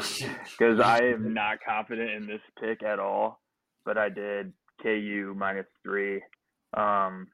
Because 0.59 0.81
I 0.81 0.99
am 0.99 1.35
not 1.35 1.59
confident 1.67 2.11
in 2.11 2.27
this 2.27 2.41
pick 2.61 2.85
at 2.85 3.01
all, 3.01 3.41
but 3.85 3.99
I 3.99 4.09
did 4.09 4.53
KU 4.81 5.35
minus 5.37 5.67
three. 5.83 6.23
Um, 6.77 7.29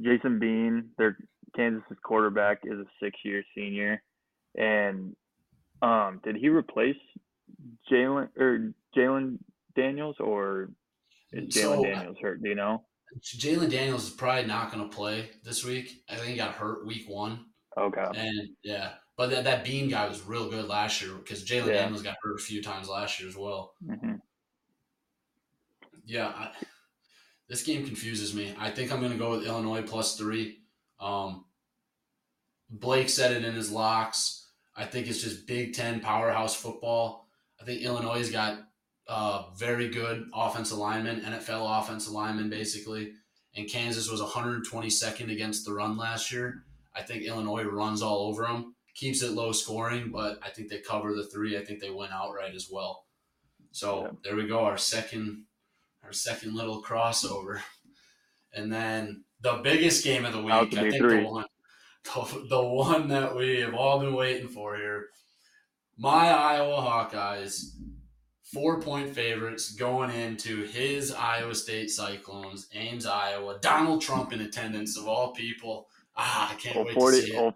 Jason 0.00 0.38
Bean, 0.38 0.90
their 0.96 1.18
Kansas's 1.54 1.98
quarterback, 2.02 2.60
is 2.64 2.78
a 2.78 2.86
six-year 3.02 3.44
senior, 3.54 4.02
and 4.56 5.14
um, 5.82 6.20
did 6.24 6.36
he 6.36 6.48
replace 6.48 6.96
Jalon 7.90 8.28
or 8.38 8.72
Jalon 8.96 9.38
Daniels, 9.76 10.16
or 10.20 10.70
is 11.32 11.54
Jalon 11.54 11.76
So, 11.76 11.84
Daniels 11.84 12.16
hurt? 12.20 12.42
Do 12.42 12.48
you 12.48 12.54
know? 12.54 12.84
Jalon 13.22 13.70
Daniels 13.70 14.04
is 14.04 14.10
probably 14.10 14.46
not 14.46 14.72
going 14.72 14.88
to 14.88 14.94
play 14.94 15.30
this 15.44 15.64
week. 15.64 16.02
I 16.08 16.16
think 16.16 16.28
he 16.28 16.36
got 16.36 16.54
hurt 16.54 16.86
week 16.86 17.08
one. 17.08 17.46
Okay. 17.78 18.06
And 18.14 18.50
yeah, 18.62 18.92
but 19.16 19.30
that, 19.30 19.44
that 19.44 19.64
Bean 19.64 19.88
guy 19.88 20.08
was 20.08 20.22
real 20.22 20.50
good 20.50 20.66
last 20.66 21.00
year 21.02 21.14
because 21.14 21.44
Jalon 21.44 21.68
Yeah. 21.68 21.72
Daniels 21.74 22.02
got 22.02 22.16
hurt 22.22 22.38
a 22.38 22.42
few 22.42 22.62
times 22.62 22.88
last 22.88 23.20
year 23.20 23.28
as 23.28 23.36
well. 23.36 23.74
hmm 23.84 24.14
Yeah, 26.04 26.28
I, 26.28 26.50
this 27.48 27.62
game 27.62 27.84
confuses 27.86 28.34
me. 28.34 28.54
I 28.58 28.70
think 28.70 28.90
I'm 28.90 29.00
going 29.00 29.12
to 29.12 29.18
go 29.18 29.30
with 29.30 29.46
Illinois 29.46 29.82
plus 29.82 30.16
three. 30.16 30.58
Um, 30.98 31.44
Blake 32.70 33.08
said 33.08 33.32
it 33.32 33.44
in 33.44 33.54
his 33.54 33.70
locks. 33.70 34.48
I 34.76 34.84
think 34.84 35.06
it's 35.06 35.22
just 35.22 35.46
Big 35.46 35.74
Ten 35.74 36.00
powerhouse 36.00 36.54
football. 36.54 37.28
I 37.60 37.64
think 37.64 37.82
Illinois 37.82 38.18
has 38.18 38.30
got 38.30 38.58
uh, 39.06 39.50
very 39.56 39.88
good 39.88 40.28
offensive 40.34 40.78
linemen, 40.78 41.20
NFL 41.20 41.80
offensive 41.80 42.12
linemen, 42.12 42.50
basically. 42.50 43.12
And 43.54 43.68
Kansas 43.70 44.10
was 44.10 44.20
122nd 44.20 45.30
against 45.30 45.64
the 45.64 45.72
run 45.72 45.96
last 45.96 46.32
year. 46.32 46.64
I 46.96 47.02
think 47.02 47.22
Illinois 47.22 47.62
runs 47.64 48.02
all 48.02 48.26
over 48.28 48.42
them, 48.42 48.73
keeps 48.94 49.22
it 49.22 49.32
low 49.32 49.52
scoring, 49.52 50.10
but 50.12 50.38
I 50.42 50.50
think 50.50 50.68
they 50.68 50.78
cover 50.80 51.14
the 51.14 51.24
three. 51.24 51.56
I 51.58 51.64
think 51.64 51.80
they 51.80 51.90
win 51.90 52.10
outright 52.12 52.54
as 52.54 52.68
well. 52.70 53.06
So 53.72 54.02
Yeah. 54.02 54.10
there 54.22 54.36
we 54.36 54.46
go, 54.46 54.60
our 54.60 54.78
second, 54.78 55.44
our 56.02 56.12
second 56.12 56.54
little 56.54 56.82
crossover, 56.82 57.60
and 58.52 58.72
then 58.72 59.24
the 59.40 59.54
biggest 59.64 60.04
game 60.04 60.24
of 60.24 60.32
the 60.32 60.42
week. 60.42 60.52
I 60.54 60.66
think 60.66 60.96
three. 60.96 61.22
the 61.22 61.28
one, 61.28 61.44
the, 62.04 62.46
the 62.50 62.62
one 62.62 63.08
that 63.08 63.34
we 63.34 63.60
have 63.60 63.74
all 63.74 63.98
been 63.98 64.14
waiting 64.14 64.48
for 64.48 64.76
here. 64.76 65.06
My 65.96 66.28
Iowa 66.30 66.76
Hawkeyes, 66.82 67.70
four 68.42 68.80
point 68.80 69.10
favorites 69.14 69.72
going 69.74 70.10
into 70.10 70.64
his 70.64 71.12
Iowa 71.12 71.54
State 71.54 71.90
Cyclones, 71.90 72.68
Ames, 72.74 73.06
Iowa. 73.06 73.58
Donald 73.60 74.02
Trump 74.02 74.32
in 74.32 74.40
attendance 74.40 74.96
of 74.98 75.08
all 75.08 75.32
people. 75.32 75.88
Ah, 76.16 76.52
I 76.52 76.54
can't 76.56 76.76
Old 76.76 76.86
wait 76.86 76.94
forty, 76.94 77.20
to 77.20 77.26
see 77.26 77.32
it. 77.32 77.38
old, 77.38 77.54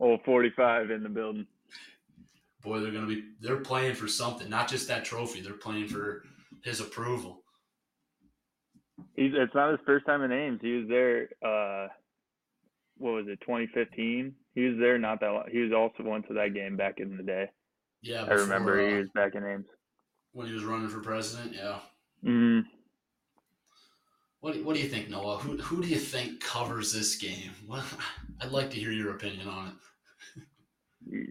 old 0.00 0.20
forty-five 0.24 0.90
in 0.90 1.02
the 1.02 1.08
building. 1.08 1.46
Boy, 2.62 2.80
they're 2.80 2.90
gonna 2.92 3.06
be 3.06 3.24
they're 3.40 3.56
playing 3.60 3.94
for 3.94 4.08
something, 4.08 4.48
not 4.48 4.68
just 4.68 4.88
that 4.88 5.04
trophy. 5.04 5.40
They're 5.40 5.52
playing 5.54 5.88
for 5.88 6.22
his 6.64 6.80
approval. 6.80 7.42
He's 9.14 9.32
it's 9.34 9.54
not 9.54 9.70
his 9.70 9.80
first 9.86 10.06
time 10.06 10.22
in 10.22 10.32
Ames. 10.32 10.60
He 10.62 10.72
was 10.72 10.88
there. 10.88 11.28
Uh, 11.44 11.88
what 12.96 13.12
was 13.12 13.26
it? 13.28 13.40
2015. 13.42 14.34
He 14.54 14.60
was 14.62 14.76
there 14.80 14.98
not 14.98 15.20
that 15.20 15.28
long. 15.30 15.44
He 15.52 15.58
was 15.60 15.72
also 15.72 16.02
went 16.08 16.26
to 16.28 16.34
that 16.34 16.52
game 16.54 16.76
back 16.76 16.98
in 16.98 17.16
the 17.16 17.22
day. 17.22 17.48
Yeah, 18.02 18.24
I 18.24 18.32
remember 18.32 18.76
before, 18.76 18.88
he 18.90 18.96
uh, 18.96 19.00
was 19.00 19.08
back 19.14 19.34
in 19.36 19.44
Ames. 19.44 19.66
when 20.32 20.46
he 20.48 20.52
was 20.52 20.64
running 20.64 20.88
for 20.88 21.00
president. 21.00 21.54
Yeah. 21.54 21.78
Mm, 22.24 22.62
What 24.40 24.54
do, 24.54 24.64
what 24.64 24.74
do 24.74 24.82
you 24.82 24.88
think, 24.88 25.08
Noah? 25.10 25.38
Who 25.38 25.56
who 25.58 25.80
do 25.82 25.88
you 25.88 25.98
think 25.98 26.40
covers 26.40 26.92
this 26.92 27.14
game? 27.16 27.52
What, 27.66 27.84
I'd 28.40 28.50
like 28.50 28.70
to 28.70 28.76
hear 28.80 28.90
your 28.90 29.14
opinion 29.14 29.46
on 29.48 29.68
it. 29.68 29.74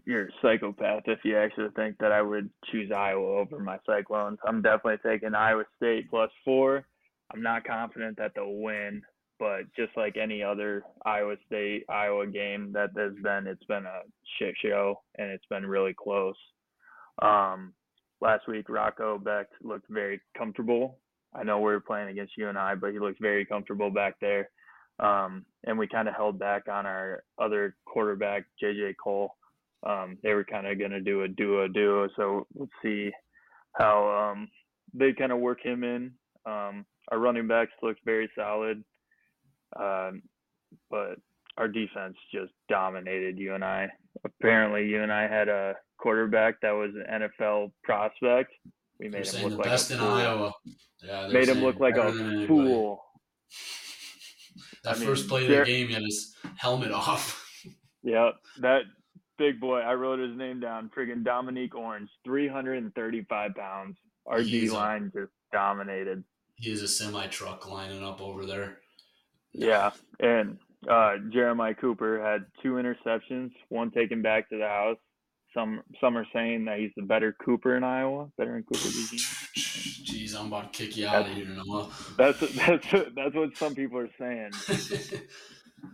You're 0.04 0.26
a 0.26 0.32
psychopath 0.42 1.02
if 1.06 1.20
you 1.24 1.36
actually 1.38 1.68
think 1.76 1.96
that 1.98 2.12
I 2.12 2.22
would 2.22 2.50
choose 2.70 2.90
Iowa 2.90 3.38
over 3.38 3.58
my 3.58 3.78
Cyclones. 3.86 4.38
I'm 4.46 4.62
definitely 4.62 4.98
taking 5.08 5.34
Iowa 5.34 5.64
State 5.76 6.10
plus 6.10 6.30
four. 6.44 6.84
I'm 7.32 7.42
not 7.42 7.64
confident 7.64 8.16
that 8.16 8.32
they'll 8.34 8.54
win, 8.54 9.02
but 9.38 9.62
just 9.76 9.96
like 9.96 10.16
any 10.16 10.42
other 10.42 10.82
Iowa 11.04 11.36
State 11.46 11.84
Iowa 11.88 12.26
game 12.26 12.72
that 12.72 12.90
there's 12.94 13.16
been, 13.22 13.46
it's 13.46 13.64
been 13.64 13.84
a 13.84 14.00
shit 14.38 14.54
show 14.62 15.00
and 15.16 15.30
it's 15.30 15.46
been 15.50 15.66
really 15.66 15.94
close. 15.94 16.36
Um, 17.22 17.72
last 18.20 18.48
week, 18.48 18.68
Rocco 18.68 19.18
Becht 19.18 19.46
looked 19.62 19.88
very 19.90 20.20
comfortable. 20.36 20.98
I 21.34 21.44
know 21.44 21.58
we 21.58 21.64
were 21.64 21.80
playing 21.80 22.08
against 22.08 22.36
you 22.36 22.48
and 22.48 22.58
I, 22.58 22.74
but 22.74 22.92
he 22.92 22.98
looked 22.98 23.20
very 23.20 23.44
comfortable 23.44 23.90
back 23.90 24.14
there. 24.20 24.48
Um, 25.00 25.44
and 25.64 25.78
we 25.78 25.86
kind 25.86 26.08
of 26.08 26.14
held 26.14 26.38
back 26.38 26.68
on 26.68 26.86
our 26.86 27.22
other 27.38 27.76
quarterback, 27.86 28.46
JJ 28.62 28.94
Kohl. 29.02 29.36
Um, 29.86 30.18
they 30.22 30.34
were 30.34 30.44
kind 30.44 30.66
of 30.66 30.78
going 30.78 30.90
to 30.90 31.00
do 31.00 31.22
a 31.22 31.28
duo 31.28 31.68
duo, 31.68 32.08
so 32.16 32.46
let's 32.54 32.72
see 32.82 33.10
how 33.76 34.32
um, 34.32 34.48
they 34.92 35.12
kind 35.12 35.32
of 35.32 35.38
work 35.38 35.64
him 35.64 35.84
in. 35.84 36.12
Um, 36.46 36.84
our 37.10 37.18
running 37.18 37.46
backs 37.46 37.72
looked 37.82 38.00
very 38.04 38.30
solid, 38.36 38.82
um, 39.78 40.22
but 40.90 41.16
our 41.56 41.68
defense 41.68 42.16
just 42.32 42.52
dominated 42.68 43.38
you 43.38 43.54
and 43.54 43.64
I. 43.64 43.88
Apparently, 44.24 44.86
you 44.86 45.02
and 45.02 45.12
I 45.12 45.22
had 45.28 45.48
a 45.48 45.74
quarterback 45.98 46.60
that 46.62 46.72
was 46.72 46.90
an 46.94 47.22
NFL 47.22 47.72
prospect. 47.84 48.52
We 48.98 49.08
made 49.08 49.26
him 49.26 49.50
look 49.50 49.58
like 49.58 49.72
a 49.72 49.78
fool. 49.78 50.08
Iowa. 50.08 50.52
Yeah, 51.04 51.28
made 51.28 51.48
him 51.48 51.58
look 51.58 51.78
like 51.78 51.96
a 51.96 52.46
fool. 52.46 53.04
That 54.84 54.94
I 54.94 54.98
mean, 54.98 55.08
first 55.08 55.28
play 55.28 55.42
of 55.42 55.48
the 55.48 55.64
game, 55.64 55.88
he 55.88 55.94
had 55.94 56.02
his 56.02 56.34
helmet 56.56 56.92
off. 56.92 57.44
Yeah, 58.04 58.30
that 58.60 58.82
big 59.38 59.60
boy. 59.60 59.78
I 59.78 59.94
wrote 59.94 60.18
his 60.18 60.36
name 60.36 60.60
down. 60.60 60.90
Friggin' 60.96 61.24
Dominique 61.24 61.74
Orange, 61.74 62.10
335 62.24 63.54
pounds. 63.54 63.96
Our 64.26 64.42
D 64.42 64.68
line 64.68 65.10
just 65.14 65.32
dominated. 65.52 66.22
He 66.56 66.70
is 66.70 66.82
a 66.82 66.88
semi 66.88 67.26
truck 67.28 67.70
lining 67.70 68.04
up 68.04 68.20
over 68.20 68.44
there. 68.44 68.78
Yeah, 69.52 69.92
and 70.20 70.58
uh, 70.88 71.16
Jeremiah 71.32 71.74
Cooper 71.74 72.22
had 72.22 72.44
two 72.62 72.74
interceptions, 72.74 73.52
one 73.68 73.90
taken 73.90 74.20
back 74.20 74.50
to 74.50 74.58
the 74.58 74.66
house. 74.66 74.98
Some 75.54 75.80
some 76.00 76.18
are 76.18 76.26
saying 76.32 76.66
that 76.66 76.78
he's 76.78 76.90
the 76.94 77.02
better 77.02 77.34
Cooper 77.42 77.76
in 77.76 77.84
Iowa, 77.84 78.28
better 78.36 78.56
in 78.56 78.64
Cooper 78.64 78.80
Jeez, 78.86 80.38
I'm 80.38 80.48
about 80.48 80.72
to 80.72 80.78
kick 80.78 80.96
you 80.96 81.06
out 81.06 81.24
that's, 81.24 81.30
of 81.30 81.36
here, 81.36 81.46
Noah. 81.46 81.88
That's 82.18 82.40
that's 82.54 83.14
that's 83.14 83.34
what 83.34 83.56
some 83.56 83.74
people 83.74 83.98
are 83.98 84.10
saying. 84.18 84.50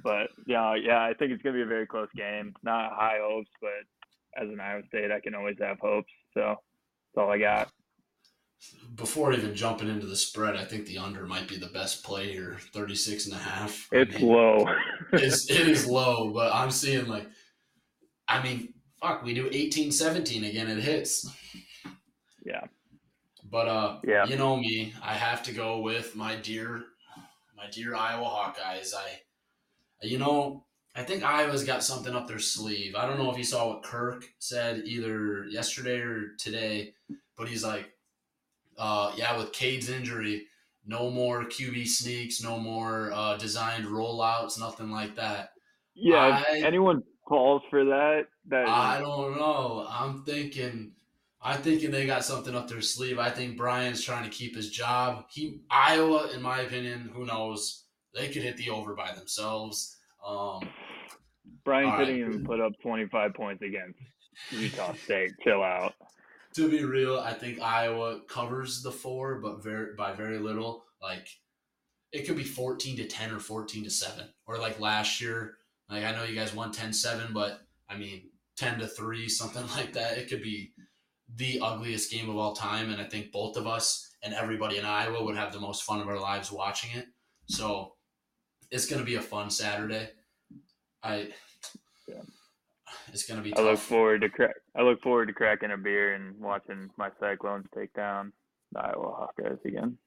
but 0.03 0.29
yeah, 0.47 0.75
yeah, 0.75 1.03
I 1.03 1.15
think 1.15 1.33
it's 1.33 1.43
gonna 1.43 1.57
be 1.57 1.63
a 1.63 1.67
very 1.67 1.87
close 1.87 2.09
game. 2.17 2.55
Not 2.63 2.93
high 2.93 3.19
hopes, 3.21 3.51
but 3.61 4.43
as 4.43 4.49
an 4.49 4.61
Iowa 4.61 4.83
State, 4.89 5.11
I 5.11 5.21
can 5.21 5.35
always 5.35 5.57
have 5.61 5.79
hopes. 5.79 6.11
So 6.35 6.57
that's 7.15 7.23
all 7.23 7.31
I 7.31 7.39
got. 7.39 7.71
Before 8.95 9.33
even 9.33 9.55
jumping 9.55 9.89
into 9.89 10.07
the 10.07 10.17
spread, 10.17 10.57
I 10.57 10.65
think 10.65 10.87
the 10.87 10.99
under 10.99 11.27
might 11.27 11.49
be 11.49 11.57
the 11.57 11.67
best 11.67 12.03
play 12.03 12.33
here, 12.33 12.59
36 12.73 13.27
and 13.27 13.35
a 13.35 13.39
half. 13.39 13.89
It's 13.93 14.15
I 14.15 14.19
mean, 14.19 14.29
low. 14.29 14.67
it's, 15.13 15.51
it 15.51 15.69
is 15.69 15.87
low, 15.87 16.33
but 16.33 16.53
I'm 16.55 16.71
seeing 16.71 17.07
like, 17.07 17.27
I 18.27 18.43
mean, 18.43 18.73
fuck, 19.01 19.23
we 19.23 19.35
do 19.35 19.51
18 19.53 19.93
17 19.93 20.45
again, 20.45 20.69
it 20.69 20.83
hits. 20.83 21.29
Yeah. 22.45 22.65
But 23.51 23.69
uh 23.69 23.99
yeah. 24.05 24.27
you 24.27 24.37
know 24.37 24.57
me, 24.57 24.95
I 25.03 25.15
have 25.15 25.43
to 25.45 25.53
go 25.53 25.81
with 25.81 26.17
my 26.17 26.37
dear 26.37 26.85
my 27.57 27.69
dear 27.71 27.95
Iowa 27.95 28.25
Hawkeyes. 28.25 28.95
I 28.95 29.21
you 30.05 30.19
know, 30.19 30.65
I 30.95 31.03
think 31.03 31.25
Iowa's 31.25 31.65
got 31.65 31.83
something 31.83 32.15
up 32.15 32.29
their 32.29 32.39
sleeve. 32.39 32.95
I 32.95 33.07
don't 33.07 33.19
know 33.19 33.31
if 33.31 33.39
you 33.39 33.45
saw 33.45 33.69
what 33.69 33.83
Kirk 33.83 34.25
said 34.39 34.83
either 34.85 35.45
yesterday 35.47 35.99
or 35.99 36.35
today, 36.39 36.95
but 37.37 37.49
he's 37.49 37.65
like, 37.65 37.91
uh, 38.79 39.13
yeah, 39.17 39.37
with 39.37 39.53
Cade's 39.53 39.89
injury, 39.89 40.47
no 40.87 41.11
more 41.11 41.45
QB 41.45 41.87
sneaks, 41.89 42.43
no 42.43 42.59
more 42.59 43.11
uh, 43.13 43.37
designed 43.37 43.87
rollouts, 43.87 44.59
nothing 44.59 44.91
like 44.91 45.17
that. 45.17 45.51
Yeah, 45.95 46.43
I, 46.49 46.63
anyone 46.65 47.03
calls 47.27 47.63
for 47.71 47.85
that, 47.85 48.27
that 48.49 48.69
I 48.69 49.01
don't 49.01 49.37
know. 49.37 49.87
I'm 49.89 50.25
thinking 50.25 50.93
I'm 51.45 51.61
thinking 51.61 51.91
they 51.91 52.07
got 52.07 52.25
something 52.25 52.55
up 52.55 52.69
their 52.69 52.81
sleeve. 52.81 53.19
I 53.19 53.31
think 53.31 53.57
Brian's 53.57 54.03
trying 54.03 54.25
to 54.25 54.31
keep 54.31 54.57
his 54.57 54.71
job. 54.71 55.27
He 55.31 55.61
Iowa, 55.71 56.31
in 56.35 56.41
my 56.41 56.61
opinion, 56.61 57.11
who 57.13 57.27
knows? 57.27 57.85
They 58.15 58.29
could 58.29 58.43
hit 58.43 58.57
the 58.57 58.71
over 58.71 58.95
by 58.95 59.13
themselves. 59.13 59.94
Um, 60.25 60.69
Brian 61.65 61.91
couldn't 61.93 62.21
right. 62.21 62.31
even 62.31 62.45
put 62.45 62.61
up 62.61 62.73
25 62.83 63.35
points 63.35 63.63
against 63.63 63.99
Utah 64.51 64.95
State. 65.05 65.33
Chill 65.43 65.63
out. 65.63 65.95
To 66.55 66.69
be 66.69 66.85
real, 66.85 67.19
I 67.19 67.33
think 67.33 67.61
Iowa 67.61 68.21
covers 68.29 68.83
the 68.83 68.93
four, 68.93 69.41
but 69.41 69.63
very 69.63 69.95
by 69.97 70.13
very 70.13 70.39
little. 70.39 70.85
Like 71.03 71.29
it 72.13 72.27
could 72.27 72.37
be 72.37 72.45
14 72.45 72.97
to 72.99 73.07
10 73.07 73.33
or 73.33 73.41
14 73.41 73.85
to 73.85 73.91
7. 73.91 74.25
Or 74.47 74.59
like 74.59 74.79
last 74.79 75.21
year, 75.21 75.57
like 75.91 76.05
I 76.05 76.13
know 76.13 76.25
you 76.25 76.37
guys 76.37 76.55
won 76.55 76.73
10-7, 76.73 77.33
but 77.33 77.61
I 77.89 77.97
mean 77.97 78.31
10 78.57 78.79
to 78.79 78.87
3, 78.87 79.29
something 79.29 79.67
like 79.77 79.93
that. 79.95 80.17
It 80.17 80.29
could 80.29 80.43
be 80.43 80.73
the 81.37 81.59
ugliest 81.61 82.13
game 82.13 82.31
of 82.31 82.37
all 82.37 82.55
time, 82.55 82.93
and 82.93 83.01
I 83.01 83.05
think 83.05 83.33
both 83.33 83.57
of 83.57 83.67
us 83.67 84.11
and 84.23 84.33
everybody 84.33 84.79
in 84.79 84.85
Iowa 84.85 85.25
would 85.25 85.37
have 85.37 85.53
the 85.53 85.61
most 85.61 85.83
fun 85.83 86.01
of 86.01 86.09
our 86.09 86.21
lives 86.21 86.53
watching 86.53 86.97
it. 86.97 87.07
So 87.47 87.94
it's 88.71 88.87
going 88.87 89.01
to 89.01 89.07
be 89.07 89.17
a 89.17 89.23
fun 89.23 89.51
Saturday. 89.51 90.09
I 91.03 91.29
yeah. 92.09 92.23
it's 93.13 93.27
going 93.27 93.39
to 93.39 93.45
be. 93.45 93.51
Tough. 93.51 93.61
I 93.61 93.71
look 93.71 93.79
forward 93.79 94.21
to 94.23 94.29
crack. 94.29 94.55
I 94.77 94.83
look 94.83 95.03
forward 95.03 95.27
to 95.27 95.33
cracking 95.33 95.71
a 95.71 95.77
beer 95.77 96.15
and 96.15 96.41
watching 96.41 96.91
my 96.97 97.11
Cyclones 97.21 97.67
take 97.77 97.93
down 97.95 98.33
the 98.73 98.81
Iowa 98.81 99.29
Hawkeyes 99.41 99.65
again 99.65 99.99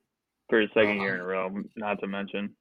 for 0.49 0.61
the 0.61 0.67
2nd 0.73 0.95
uh-huh. 0.95 1.03
year 1.03 1.15
in 1.15 1.21
a 1.21 1.25
row. 1.25 1.63
Not 1.75 1.99
to 1.99 2.07
mention. 2.07 2.55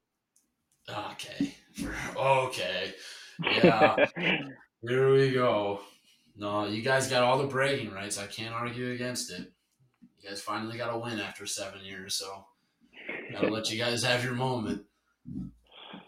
Okay. 0.89 1.55
okay. 2.17 2.93
Yeah. 3.41 4.05
Here 4.81 5.11
we 5.11 5.31
go. 5.31 5.81
No, 6.35 6.67
you 6.67 6.83
guys 6.83 7.09
got 7.09 7.23
all 7.23 7.39
the 7.39 7.47
bragging 7.47 7.91
rights. 7.91 8.19
I 8.19 8.27
can't 8.27 8.53
argue 8.53 8.91
against 8.91 9.31
it. 9.31 9.51
You 10.21 10.29
guys 10.29 10.41
finally 10.41 10.77
got 10.77 10.93
a 10.93 10.97
win 10.97 11.19
after 11.19 11.47
seven 11.47 11.83
years, 11.83 12.15
so 12.15 12.45
gotta 13.31 13.47
let 13.47 13.71
you 13.71 13.79
guys 13.79 14.03
have 14.03 14.23
your 14.23 14.33
moment. 14.33 14.83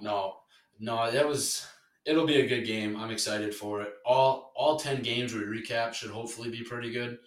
No, 0.02 0.38
no, 0.80 1.12
that 1.12 1.28
was. 1.28 1.68
It'll 2.06 2.26
be 2.26 2.42
a 2.42 2.48
good 2.48 2.66
game. 2.66 2.96
I'm 2.96 3.12
excited 3.12 3.54
for 3.54 3.82
it. 3.82 3.94
All 4.06 4.52
all 4.56 4.78
ten 4.78 5.02
games 5.02 5.34
we 5.34 5.42
recap 5.42 5.94
should 5.94 6.12
hopefully 6.12 6.50
be 6.50 6.64
pretty 6.64 6.92
good. 6.92 7.20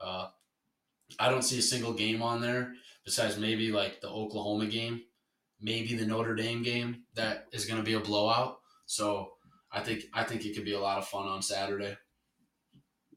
Uh, 0.00 0.28
I 1.18 1.30
don't 1.30 1.42
see 1.42 1.58
a 1.58 1.62
single 1.62 1.92
game 1.92 2.22
on 2.22 2.40
there 2.40 2.74
besides 3.04 3.38
maybe 3.38 3.72
like 3.72 4.00
the 4.00 4.08
Oklahoma 4.08 4.66
game, 4.66 5.00
maybe 5.60 5.96
the 5.96 6.06
Notre 6.06 6.34
Dame 6.34 6.62
game 6.62 7.04
that 7.14 7.46
is 7.52 7.64
going 7.64 7.78
to 7.78 7.84
be 7.84 7.94
a 7.94 8.00
blowout. 8.00 8.58
So 8.84 9.32
I 9.72 9.80
think 9.80 10.04
I 10.12 10.24
think 10.24 10.44
it 10.44 10.54
could 10.54 10.64
be 10.64 10.74
a 10.74 10.80
lot 10.80 10.98
of 10.98 11.08
fun 11.08 11.26
on 11.26 11.42
Saturday. 11.42 11.96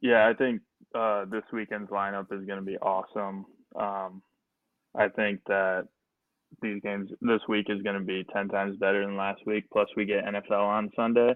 Yeah, 0.02 0.28
I 0.28 0.34
think 0.34 0.62
uh, 0.96 1.26
this 1.26 1.44
weekend's 1.54 1.92
lineup 1.92 2.32
is 2.32 2.46
going 2.46 2.60
to 2.60 2.66
be 2.66 2.78
awesome. 2.78 3.46
Um, 3.76 4.22
I 4.96 5.08
think 5.10 5.42
that 5.48 5.88
these 6.62 6.82
games 6.82 7.10
this 7.22 7.42
week 7.48 7.68
is 7.70 7.82
going 7.82 7.98
to 7.98 8.06
be 8.06 8.26
10 8.34 8.50
times 8.50 8.78
better 8.78 9.06
than 9.06 9.18
last 9.18 9.42
week. 9.46 9.66
Plus, 9.72 9.88
we 9.96 10.06
get 10.06 10.26
NFL 10.26 10.52
on 10.52 10.90
Sunday. 10.96 11.36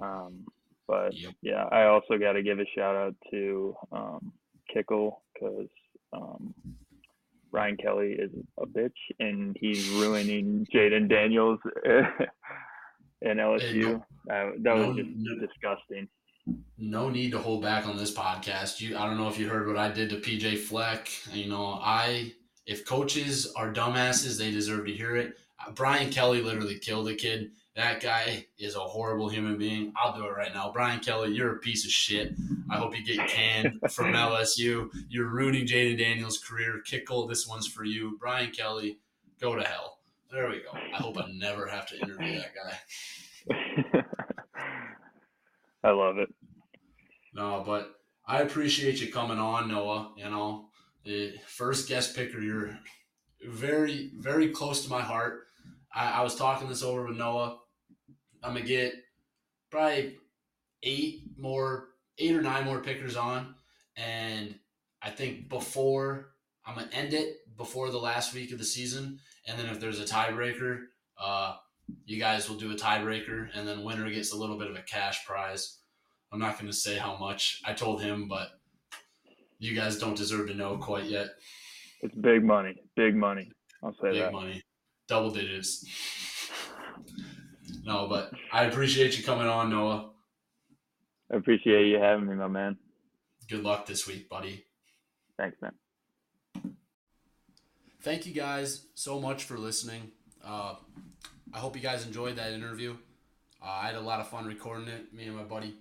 Um, 0.00 0.44
but 0.86 1.14
yep. 1.14 1.32
yeah, 1.42 1.64
I 1.64 1.84
also 1.84 2.18
got 2.18 2.32
to 2.32 2.42
give 2.42 2.58
a 2.58 2.64
shout 2.76 2.94
out 2.94 3.14
to 3.30 3.74
um, 3.92 4.32
Kickle 4.72 5.22
because 5.34 5.68
um, 6.12 6.54
Brian 7.50 7.76
Kelly 7.76 8.16
is 8.18 8.30
a 8.58 8.66
bitch 8.66 8.90
and 9.18 9.56
he's 9.60 9.88
ruining 9.90 10.66
Jayden 10.74 11.08
Daniels 11.08 11.58
in 13.22 13.38
LSU. 13.38 13.96
Uh, 14.30 14.50
that 14.62 14.76
was 14.76 14.96
just 14.96 15.40
disgusting 15.40 16.08
no 16.78 17.08
need 17.08 17.32
to 17.32 17.38
hold 17.38 17.62
back 17.62 17.86
on 17.86 17.96
this 17.96 18.14
podcast. 18.14 18.80
You, 18.80 18.96
I 18.96 19.06
don't 19.06 19.16
know 19.16 19.28
if 19.28 19.38
you 19.38 19.48
heard 19.48 19.66
what 19.66 19.76
I 19.76 19.90
did 19.90 20.10
to 20.10 20.16
PJ 20.16 20.58
Fleck. 20.58 21.08
You 21.32 21.48
know, 21.48 21.78
I 21.82 22.32
if 22.66 22.84
coaches 22.84 23.52
are 23.56 23.72
dumbasses, 23.72 24.38
they 24.38 24.50
deserve 24.50 24.86
to 24.86 24.92
hear 24.92 25.16
it. 25.16 25.38
Uh, 25.64 25.70
Brian 25.70 26.10
Kelly 26.10 26.42
literally 26.42 26.78
killed 26.78 27.08
a 27.08 27.14
kid. 27.14 27.52
That 27.76 28.00
guy 28.00 28.46
is 28.58 28.74
a 28.74 28.80
horrible 28.80 29.28
human 29.28 29.58
being. 29.58 29.92
I'll 29.96 30.16
do 30.16 30.24
it 30.26 30.30
right 30.30 30.52
now. 30.52 30.72
Brian 30.72 31.00
Kelly, 31.00 31.32
you're 31.32 31.56
a 31.56 31.58
piece 31.58 31.84
of 31.84 31.90
shit. 31.90 32.34
I 32.70 32.76
hope 32.76 32.96
you 32.96 33.04
get 33.04 33.28
canned 33.28 33.80
from 33.90 34.06
LSU. 34.14 34.88
You're 35.08 35.28
ruining 35.28 35.66
Jayden 35.66 35.98
Daniels' 35.98 36.38
career. 36.38 36.80
Kickle, 36.84 37.28
this 37.28 37.46
one's 37.46 37.66
for 37.66 37.84
you. 37.84 38.16
Brian 38.18 38.50
Kelly, 38.50 38.98
go 39.40 39.54
to 39.54 39.62
hell. 39.62 39.98
There 40.30 40.48
we 40.48 40.60
go. 40.60 40.72
I 40.72 40.96
hope 40.96 41.18
I 41.18 41.30
never 41.32 41.66
have 41.66 41.86
to 41.88 42.00
interview 42.00 42.40
that 42.40 42.52
guy. 42.54 44.02
I 45.84 45.90
love 45.90 46.18
it. 46.18 46.34
No, 47.32 47.62
but 47.64 47.94
I 48.26 48.40
appreciate 48.40 49.00
you 49.00 49.12
coming 49.12 49.38
on, 49.38 49.68
Noah. 49.68 50.12
You 50.16 50.30
know, 50.30 50.68
first 51.46 51.88
guest 51.88 52.16
picker, 52.16 52.40
you're 52.40 52.78
very, 53.48 54.10
very 54.18 54.50
close 54.50 54.84
to 54.84 54.90
my 54.90 55.02
heart. 55.02 55.44
I, 55.94 56.20
I 56.20 56.22
was 56.22 56.36
talking 56.36 56.68
this 56.68 56.82
over 56.82 57.06
with 57.06 57.16
Noah. 57.16 57.58
I'm 58.42 58.54
gonna 58.54 58.64
get 58.64 58.92
probably 59.70 60.16
eight 60.82 61.22
more 61.38 61.88
eight 62.18 62.34
or 62.34 62.42
nine 62.42 62.64
more 62.64 62.80
pickers 62.80 63.16
on, 63.16 63.54
and 63.96 64.54
I 65.02 65.10
think 65.10 65.48
before 65.48 66.30
I'm 66.64 66.74
gonna 66.74 66.88
end 66.92 67.14
it 67.14 67.36
before 67.56 67.90
the 67.90 67.98
last 67.98 68.34
week 68.34 68.52
of 68.52 68.58
the 68.58 68.64
season, 68.64 69.18
and 69.46 69.58
then 69.58 69.66
if 69.66 69.80
there's 69.80 70.00
a 70.00 70.04
tiebreaker, 70.04 70.80
uh, 71.20 71.56
you 72.04 72.18
guys 72.18 72.48
will 72.48 72.56
do 72.56 72.72
a 72.72 72.76
tiebreaker, 72.76 73.48
and 73.54 73.66
then 73.66 73.84
winner 73.84 74.08
gets 74.10 74.32
a 74.32 74.36
little 74.36 74.58
bit 74.58 74.70
of 74.70 74.76
a 74.76 74.82
cash 74.82 75.24
prize. 75.26 75.78
I'm 76.32 76.38
not 76.38 76.58
gonna 76.58 76.72
say 76.72 76.96
how 76.96 77.16
much. 77.16 77.62
I 77.64 77.72
told 77.72 78.02
him, 78.02 78.28
but 78.28 78.48
you 79.58 79.74
guys 79.74 79.98
don't 79.98 80.16
deserve 80.16 80.48
to 80.48 80.54
know 80.54 80.76
quite 80.76 81.04
yet. 81.04 81.28
It's 82.02 82.14
big 82.14 82.44
money. 82.44 82.76
Big 82.94 83.14
money. 83.16 83.50
I'll 83.82 83.92
say 84.02 84.10
Big 84.10 84.20
that. 84.20 84.26
Big 84.26 84.32
money, 84.32 84.62
double 85.08 85.30
digits. 85.30 85.84
no, 87.84 88.06
but 88.08 88.32
I 88.52 88.64
appreciate 88.64 89.16
you 89.18 89.24
coming 89.24 89.46
on, 89.46 89.70
Noah. 89.70 90.10
I 91.32 91.36
appreciate 91.36 91.86
you 91.88 91.98
having 91.98 92.26
me, 92.26 92.34
my 92.34 92.48
man. 92.48 92.76
Good 93.48 93.62
luck 93.62 93.86
this 93.86 94.06
week, 94.06 94.28
buddy. 94.28 94.64
Thanks, 95.38 95.56
man. 95.60 95.72
Thank 98.02 98.26
you 98.26 98.32
guys 98.32 98.86
so 98.94 99.20
much 99.20 99.44
for 99.44 99.58
listening. 99.58 100.12
Uh, 100.44 100.74
I 101.52 101.58
hope 101.58 101.74
you 101.74 101.82
guys 101.82 102.06
enjoyed 102.06 102.36
that 102.36 102.52
interview. 102.52 102.96
Uh, 103.60 103.66
I 103.68 103.86
had 103.86 103.96
a 103.96 104.00
lot 104.00 104.20
of 104.20 104.28
fun 104.28 104.46
recording 104.46 104.86
it. 104.88 105.12
Me 105.12 105.26
and 105.26 105.36
my 105.36 105.42
buddy 105.42 105.74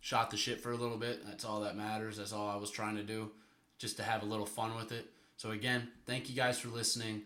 shot 0.00 0.30
the 0.30 0.36
shit 0.36 0.60
for 0.60 0.72
a 0.72 0.76
little 0.76 0.96
bit. 0.96 1.24
That's 1.26 1.44
all 1.44 1.60
that 1.60 1.76
matters. 1.76 2.16
That's 2.16 2.32
all 2.32 2.48
I 2.48 2.56
was 2.56 2.70
trying 2.70 2.96
to 2.96 3.02
do, 3.02 3.30
just 3.78 3.96
to 3.96 4.02
have 4.02 4.22
a 4.22 4.26
little 4.26 4.46
fun 4.46 4.74
with 4.76 4.92
it. 4.92 5.06
So 5.36 5.50
again, 5.50 5.88
thank 6.06 6.28
you 6.28 6.36
guys 6.36 6.58
for 6.58 6.68
listening. 6.68 7.22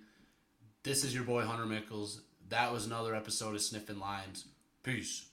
This 0.83 1.05
is 1.05 1.15
your 1.15 1.25
boy 1.25 1.43
Hunter 1.43 1.67
Michels. 1.67 2.21
That 2.49 2.73
was 2.73 2.87
another 2.87 3.15
episode 3.15 3.55
of 3.55 3.63
Sniffing 3.63 3.99
Lines. 3.99 4.45
Peace. 4.83 5.27